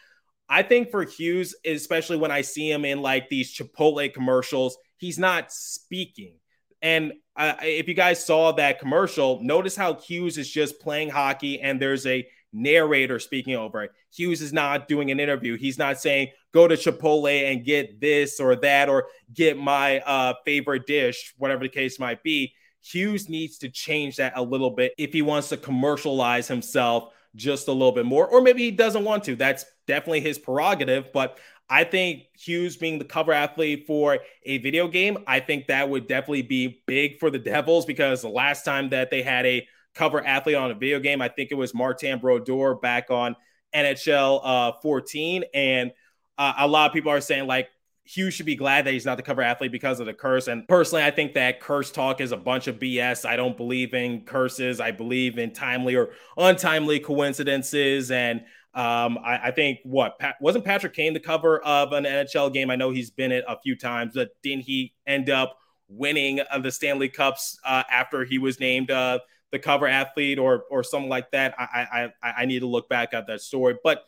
I 0.49 0.63
think 0.63 0.91
for 0.91 1.05
Hughes, 1.05 1.55
especially 1.65 2.17
when 2.17 2.31
I 2.31 2.43
see 2.43 2.71
him 2.71 2.85
in 2.85 3.01
like 3.01 3.29
these 3.29 3.55
Chipotle 3.55 4.13
commercials, 4.13 4.77
he's 4.97 5.19
not 5.19 5.53
speaking. 5.53 6.37
And 6.83 7.15
uh, 7.37 7.55
if 7.63 7.89
you 7.89 7.95
guys 7.95 8.25
saw 8.25 8.53
that 8.53 8.79
commercial, 8.79 9.41
notice 9.43 9.75
how 9.75 9.95
Hughes 9.95 10.37
is 10.37 10.51
just 10.51 10.81
playing 10.81 11.09
hockey 11.09 11.61
and 11.61 11.81
there's 11.81 12.07
a 12.07 12.27
narrator 12.53 13.19
speaking 13.19 13.57
over 13.57 13.85
it. 13.85 13.91
Hughes 14.13 14.41
is 14.41 14.53
not 14.53 14.87
doing 14.87 15.11
an 15.11 15.19
interview. 15.19 15.57
He's 15.57 15.79
not 15.79 16.01
saying, 16.01 16.29
go 16.53 16.69
to 16.69 16.77
Chipotle 16.77 17.51
and 17.51 17.65
get 17.65 18.01
this 18.01 18.39
or 18.39 18.55
that 18.57 18.89
or 18.89 19.09
get 19.33 19.59
my 19.59 20.01
uh, 20.01 20.35
favorite 20.45 20.87
dish, 20.87 21.35
whatever 21.37 21.65
the 21.65 21.69
case 21.69 21.99
might 21.99 22.23
be. 22.23 22.55
Hughes 22.85 23.29
needs 23.29 23.59
to 23.59 23.71
change 23.71 24.17
that 24.17 24.35
a 24.37 24.43
little 24.43 24.71
bit 24.71 24.93
if 24.99 25.13
he 25.13 25.23
wants 25.23 25.49
to 25.49 25.57
commercialize 25.57 26.49
himself 26.49 27.15
just 27.35 27.67
a 27.69 27.73
little 27.73 27.93
bit 27.93 28.05
more, 28.05 28.29
or 28.29 28.43
maybe 28.43 28.63
he 28.63 28.71
doesn't 28.71 29.05
want 29.05 29.25
to. 29.25 29.37
That's 29.37 29.65
definitely 29.87 30.21
his 30.21 30.39
prerogative. 30.39 31.13
But 31.13 31.39
I 31.69 31.85
think 31.85 32.25
Hughes 32.39 32.77
being 32.77 32.99
the 32.99 33.05
cover 33.05 33.33
athlete 33.33 33.87
for 33.87 34.19
a 34.45 34.59
video 34.59 34.87
game, 34.87 35.19
I 35.27 35.41
think 35.41 35.69
that 35.69 35.89
would 35.89 36.07
definitely 36.07 36.43
be 36.43 36.83
big 36.87 37.19
for 37.19 37.31
the 37.31 37.39
Devils 37.39 37.87
because 37.87 38.21
the 38.21 38.29
last 38.29 38.65
time 38.65 38.91
that 38.91 39.11
they 39.11 39.23
had 39.23 39.47
a 39.47 39.67
cover 39.95 40.25
athlete 40.25 40.57
on 40.57 40.71
a 40.71 40.75
video 40.75 41.01
game, 41.01 41.23
I 41.23 41.29
think 41.29 41.53
it 41.53 41.57
was 41.57 41.73
Martin 41.73 42.19
Brodeur 42.19 42.75
back 42.75 43.11
on 43.11 43.35
NHL 43.75 44.41
uh, 44.45 44.73
14. 44.83 45.45
And 45.55 45.93
uh, 46.37 46.53
a 46.59 46.69
lot 46.69 46.91
of 46.91 46.93
people 46.93 47.13
are 47.13 47.21
saying, 47.21 47.47
like, 47.47 47.69
Hughes 48.07 48.35
should 48.35 48.47
be 48.47 48.55
glad 48.55 48.85
that 48.85 48.93
he's 48.93 49.07
not 49.07 49.17
the 49.17 49.23
cover 49.23 49.41
athlete 49.41 49.73
because 49.73 49.99
of 49.99 50.07
the 50.07 50.13
curse. 50.13 50.47
And 50.47 50.69
personally, 50.69 51.03
I 51.03 51.11
think 51.11 51.35
that 51.35 51.61
curse 51.61 51.91
talk 51.91 52.21
is 52.21 52.33
a 52.33 52.37
bunch 52.37 52.67
of 52.67 52.79
BS. 52.79 53.25
I 53.25 53.35
don't 53.37 53.57
believe 53.57 53.95
in 53.95 54.23
curses. 54.27 54.79
I 54.79 54.91
believe 54.91 55.39
in 55.39 55.53
timely 55.53 55.97
or 55.97 56.11
untimely 56.37 57.01
coincidences. 57.01 58.11
And 58.11 58.41
um, 58.75 59.19
I, 59.25 59.39
I, 59.45 59.51
think 59.53 59.79
what 59.85 60.19
Pat, 60.19 60.35
wasn't 60.41 60.65
Patrick 60.65 60.95
Kane 60.95 61.15
the 61.15 61.21
cover 61.21 61.61
of 61.61 61.93
an 61.93 62.05
NHL 62.05 62.53
game? 62.53 62.71
I 62.71 62.77
know 62.77 62.91
he's 62.91 63.11
been 63.11 63.33
it 63.33 63.45
a 63.49 63.59
few 63.61 63.75
times, 63.77 64.13
but 64.15 64.31
didn't 64.43 64.65
he 64.65 64.93
end 65.07 65.31
up 65.31 65.57
winning 65.89 66.41
uh, 66.41 66.59
the 66.59 66.73
Stanley 66.73 67.09
Cups 67.09 67.59
uh, 67.65 67.85
after 67.91 68.25
he 68.25 68.39
was 68.39 68.61
named 68.61 68.91
uh, 68.91 69.21
the 69.53 69.61
cover 69.61 69.87
athlete 69.87 70.39
or 70.39 70.65
or 70.71 70.83
something 70.83 71.09
like 71.09 71.31
that? 71.31 71.55
I, 71.57 72.11
I 72.23 72.33
I 72.39 72.45
need 72.47 72.61
to 72.61 72.67
look 72.67 72.89
back 72.89 73.15
at 73.15 73.29
that 73.29 73.43
story, 73.43 73.77
but 73.85 74.05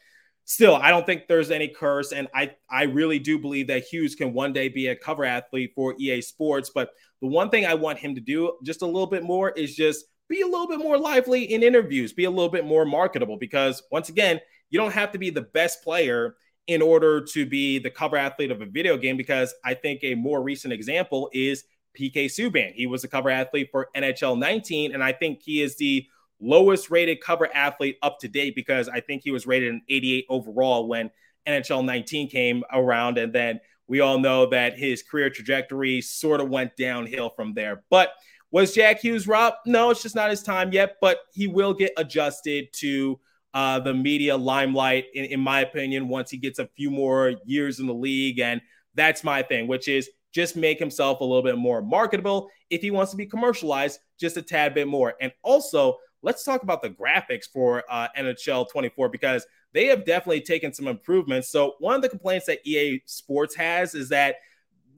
still, 0.46 0.76
I 0.76 0.90
don't 0.90 1.04
think 1.04 1.26
there's 1.26 1.50
any 1.50 1.68
curse. 1.68 2.12
And 2.12 2.28
I, 2.35 2.52
I 2.70 2.85
really 2.85 3.18
do 3.18 3.38
believe 3.38 3.66
that 3.66 3.85
Hughes 3.85 4.14
can 4.14 4.32
one 4.32 4.52
day 4.52 4.68
be 4.68 4.87
a 4.87 4.96
cover 4.96 5.24
athlete 5.24 5.72
for 5.74 5.94
EA 5.98 6.22
Sports. 6.22 6.70
But 6.74 6.90
the 7.20 7.26
one 7.26 7.50
thing 7.50 7.66
I 7.66 7.74
want 7.74 7.98
him 7.98 8.14
to 8.14 8.20
do 8.20 8.56
just 8.64 8.80
a 8.82 8.87
little 8.87 9.09
bit 9.09 9.24
more 9.24 9.50
is 9.50 9.76
just 9.76 10.06
be 10.28 10.40
a 10.40 10.46
little 10.46 10.68
bit 10.68 10.78
more 10.78 10.98
lively 10.98 11.52
in 11.52 11.62
interviews, 11.62 12.12
be 12.12 12.24
a 12.24 12.30
little 12.30 12.48
bit 12.48 12.64
more 12.64 12.87
marketable. 12.87 13.37
Because 13.37 13.82
once 13.90 14.09
again, 14.09 14.40
you 14.70 14.78
don't 14.78 14.92
have 14.92 15.12
to 15.12 15.18
be 15.18 15.30
the 15.30 15.42
best 15.42 15.82
player 15.82 16.37
in 16.68 16.80
order 16.80 17.20
to 17.20 17.46
be 17.46 17.78
the 17.78 17.90
cover 17.90 18.16
athlete 18.16 18.50
of 18.50 18.62
a 18.62 18.66
video 18.66 18.96
game. 18.96 19.16
Because 19.16 19.52
I 19.64 19.74
think 19.74 20.00
a 20.04 20.14
more 20.14 20.42
recent 20.42 20.72
example 20.72 21.28
is 21.32 21.64
PK 21.98 22.26
Subban. 22.26 22.72
He 22.72 22.87
was 22.87 23.02
a 23.02 23.09
cover 23.09 23.30
athlete 23.30 23.70
for 23.72 23.88
NHL 23.96 24.38
19, 24.38 24.94
and 24.94 25.02
I 25.02 25.12
think 25.12 25.42
he 25.42 25.61
is 25.61 25.76
the 25.76 26.06
lowest 26.40 26.90
rated 26.90 27.20
cover 27.20 27.49
athlete 27.55 27.99
up 28.03 28.18
to 28.20 28.29
date 28.29 28.55
because 28.55 28.88
I 28.88 29.01
think 29.01 29.22
he 29.22 29.31
was 29.31 29.46
rated 29.46 29.72
an 29.72 29.83
88 29.88 30.27
overall 30.29 30.88
when 30.88 31.11
NHL 31.46 31.85
19 31.85 32.29
came 32.29 32.64
around. 32.72 33.18
And 33.18 33.33
then 33.33 33.61
we 33.87 34.01
all 34.01 34.18
know 34.18 34.46
that 34.46 34.79
his 34.79 35.03
career 35.03 35.31
trajectory 35.31 36.01
sort 36.01 36.40
of 36.40 36.49
went 36.49 36.77
downhill 36.77 37.31
from 37.31 37.55
there. 37.55 37.85
But 37.90 38.11
was 38.51 38.75
Jack 38.75 39.01
Hughes 39.01 39.27
rob? 39.27 39.55
No, 39.64 39.90
it's 39.90 40.03
just 40.03 40.14
not 40.14 40.31
his 40.31 40.42
time 40.42 40.72
yet, 40.72 40.96
but 41.01 41.18
he 41.33 41.46
will 41.46 41.75
get 41.75 41.92
adjusted 41.96 42.72
to 42.75 43.18
uh, 43.55 43.81
the 43.81 43.94
media 43.94 44.37
limelight, 44.37 45.07
in, 45.14 45.25
in 45.27 45.40
my 45.40 45.61
opinion, 45.61 46.09
once 46.09 46.31
he 46.31 46.37
gets 46.37 46.59
a 46.59 46.68
few 46.77 46.90
more 46.90 47.35
years 47.44 47.81
in 47.81 47.87
the 47.87 47.94
league. 47.94 48.38
And 48.38 48.61
that's 48.94 49.25
my 49.25 49.42
thing, 49.42 49.66
which 49.66 49.88
is 49.88 50.11
just 50.33 50.57
make 50.57 50.79
himself 50.79 51.20
a 51.20 51.25
little 51.25 51.42
bit 51.42 51.57
more 51.57 51.81
marketable. 51.81 52.51
If 52.68 52.83
he 52.83 52.90
wants 52.90 53.11
to 53.12 53.16
be 53.16 53.27
commercialized, 53.27 54.01
just 54.18 54.37
a 54.37 54.42
tad 54.42 54.75
bit 54.75 54.88
more. 54.88 55.14
And 55.20 55.33
also, 55.42 55.96
let's 56.22 56.44
talk 56.44 56.62
about 56.62 56.83
the 56.83 56.90
graphics 56.90 57.44
for 57.44 57.85
uh, 57.90 58.09
NHL 58.16 58.68
24 58.70 59.09
because 59.09 59.46
they 59.72 59.87
have 59.87 60.05
definitely 60.05 60.40
taken 60.40 60.72
some 60.72 60.88
improvements. 60.88 61.48
So, 61.48 61.74
one 61.79 61.94
of 61.94 62.02
the 62.02 62.09
complaints 62.09 62.46
that 62.46 62.66
EA 62.66 63.02
Sports 63.07 63.55
has 63.57 63.94
is 63.94 64.09
that 64.09 64.37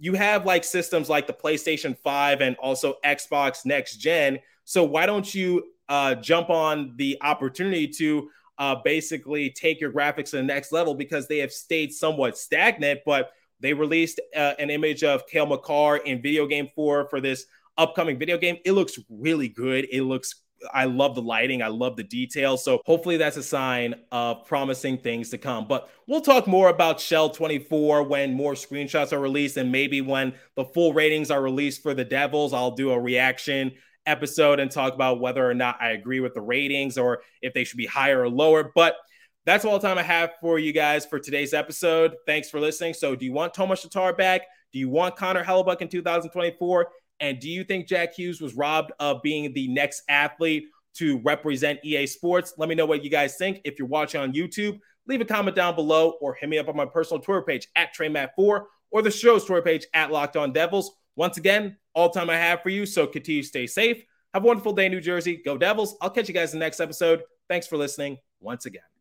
you 0.01 0.15
have 0.15 0.47
like 0.47 0.65
systems 0.65 1.09
like 1.09 1.27
the 1.27 1.33
PlayStation 1.33 1.97
5 1.99 2.41
and 2.41 2.57
also 2.57 2.95
Xbox 3.05 3.67
Next 3.67 3.97
Gen. 3.97 4.39
So, 4.65 4.85
why 4.85 5.07
don't 5.07 5.35
you 5.35 5.65
uh, 5.89 6.15
jump 6.17 6.51
on 6.51 6.95
the 6.97 7.19
opportunity 7.23 7.89
to 7.89 8.31
uh, 8.59 8.77
basically 8.85 9.51
take 9.51 9.81
your 9.81 9.93
graphics 9.93 10.31
to 10.31 10.37
the 10.37 10.43
next 10.43 10.73
level 10.73 10.95
because 10.95 11.29
they 11.29 11.39
have 11.39 11.53
stayed 11.53 11.93
somewhat 11.93 12.37
stagnant, 12.37 13.01
but 13.07 13.31
they 13.61 13.73
released 13.73 14.21
uh, 14.37 14.55
an 14.59 14.71
image 14.71 15.03
of 15.03 15.27
Cale 15.27 15.47
Makar 15.47 15.99
in 15.99 16.23
video 16.23 16.47
game 16.47 16.69
four 16.75 17.09
for 17.09 17.21
this 17.21 17.47
upcoming 17.77 18.19
video 18.19 18.37
game. 18.39 18.59
It 18.65 18.73
looks 18.73 18.99
really 19.09 19.49
good. 19.49 19.87
It 19.91 20.03
looks 20.03 20.43
I 20.73 20.85
love 20.85 21.15
the 21.15 21.23
lighting. 21.23 21.63
I 21.63 21.69
love 21.69 21.97
the 21.97 22.03
details. 22.03 22.65
So 22.65 22.81
hopefully 22.85 23.17
that's 23.17 23.37
a 23.37 23.43
sign 23.43 23.95
of 24.11 24.45
promising 24.47 24.99
things 24.99 25.31
to 25.31 25.39
come. 25.39 25.67
But 25.69 25.89
we'll 26.07 26.21
talk 26.21 26.47
more 26.47 26.69
about 26.69 26.99
Chel 26.99 27.31
24 27.31 28.03
when 28.05 28.35
more 28.35 28.55
screenshots 28.55 29.13
are 29.13 29.21
released 29.21 29.57
and 29.57 29.71
maybe 29.71 30.01
when 30.01 30.35
the 30.57 30.65
full 30.65 30.93
ratings 30.93 31.31
are 31.31 31.43
released 31.43 31.83
for 31.83 31.95
the 31.95 32.05
Devils. 32.05 32.53
I'll 32.53 32.73
do 32.73 32.91
a 32.91 33.01
reaction 33.01 33.73
episode 34.07 34.59
and 34.59 34.71
talk 34.71 34.95
about 34.95 35.21
whether 35.21 35.49
or 35.49 35.55
not 35.55 35.77
I 35.81 35.91
agree 35.91 36.21
with 36.21 36.35
the 36.35 36.41
ratings 36.41 36.99
or 36.99 37.23
if 37.43 37.55
they 37.55 37.65
should 37.65 37.77
be 37.77 37.87
higher 37.87 38.23
or 38.23 38.29
lower. 38.29 38.73
But 38.75 38.97
that's 39.45 39.65
all 39.65 39.79
the 39.79 39.87
time 39.87 39.99
I 39.99 40.03
have 40.03 40.33
for 40.41 40.59
you 40.59 40.73
guys 40.73 41.07
for 41.07 41.19
today's 41.19 41.55
episode. 41.55 42.17
Thanks 42.27 42.51
for 42.51 42.61
listening. 42.61 42.95
So, 42.95 43.15
do 43.15 43.25
you 43.25 43.33
want 43.33 43.55
Tomas 43.55 43.83
Tatar 43.83 44.13
back? 44.13 44.43
Do 44.73 44.79
you 44.79 44.91
want 44.91 45.17
Connor 45.17 45.45
Hellebuyck 45.45 45.81
in 45.81 45.89
2024? 45.89 46.89
And 47.21 47.39
do 47.41 47.49
you 47.49 47.65
think 47.65 47.87
Jack 47.87 48.15
Hughes 48.15 48.41
was 48.41 48.55
robbed 48.55 48.93
of 49.01 49.23
being 49.23 49.53
the 49.53 49.69
next 49.69 50.03
athlete 50.09 50.69
to 50.95 51.19
represent 51.21 51.81
EA 51.85 52.07
Sports? 52.07 52.55
Let 52.57 52.69
me 52.69 52.75
know 52.75 52.87
what 52.87 53.05
you 53.05 53.11
guys 53.11 53.37
think. 53.37 53.61
If 53.65 53.79
you're 53.79 53.89
watching 53.89 54.21
on 54.21 54.33
YouTube, 54.33 54.79
leave 55.07 55.21
a 55.21 55.25
comment 55.25 55.57
down 55.57 55.75
below 55.75 56.11
or 56.21 56.35
hit 56.35 56.49
me 56.49 56.59
up 56.59 56.69
on 56.69 56.77
my 56.77 56.87
personal 56.87 57.21
Twitter 57.21 57.43
page 57.43 57.69
at 57.77 57.95
TreyMatt4 57.97 58.65
or 58.91 59.03
the 59.03 59.11
show's 59.11 59.45
Twitter 59.45 59.63
page 59.63 59.87
at 59.95 60.11
Locked 60.11 60.37
On 60.37 60.53
Devils. 60.53 60.93
Once 61.17 61.37
again, 61.37 61.77
all 61.95 62.11
time 62.11 62.31
I 62.31 62.37
have 62.37 62.63
for 62.63 62.69
you. 62.69 62.87
So 62.87 63.07
continue 63.07 63.43
to 63.43 63.49
stay 63.49 63.67
safe. 63.67 64.03
Have 64.35 64.45
a 64.45 64.47
wonderful 64.47 64.73
day, 64.73 64.89
New 64.89 65.01
Jersey. 65.01 65.41
Go 65.45 65.59
Devils. 65.59 65.97
I'll 66.01 66.11
catch 66.11 66.29
you 66.29 66.35
guys 66.35 66.53
in 66.53 66.61
the 66.61 66.65
next 66.65 66.81
episode. 66.81 67.23
Thanks 67.49 67.67
for 67.67 67.77
listening 67.77 68.19
once 68.41 68.67
again. 68.67 68.98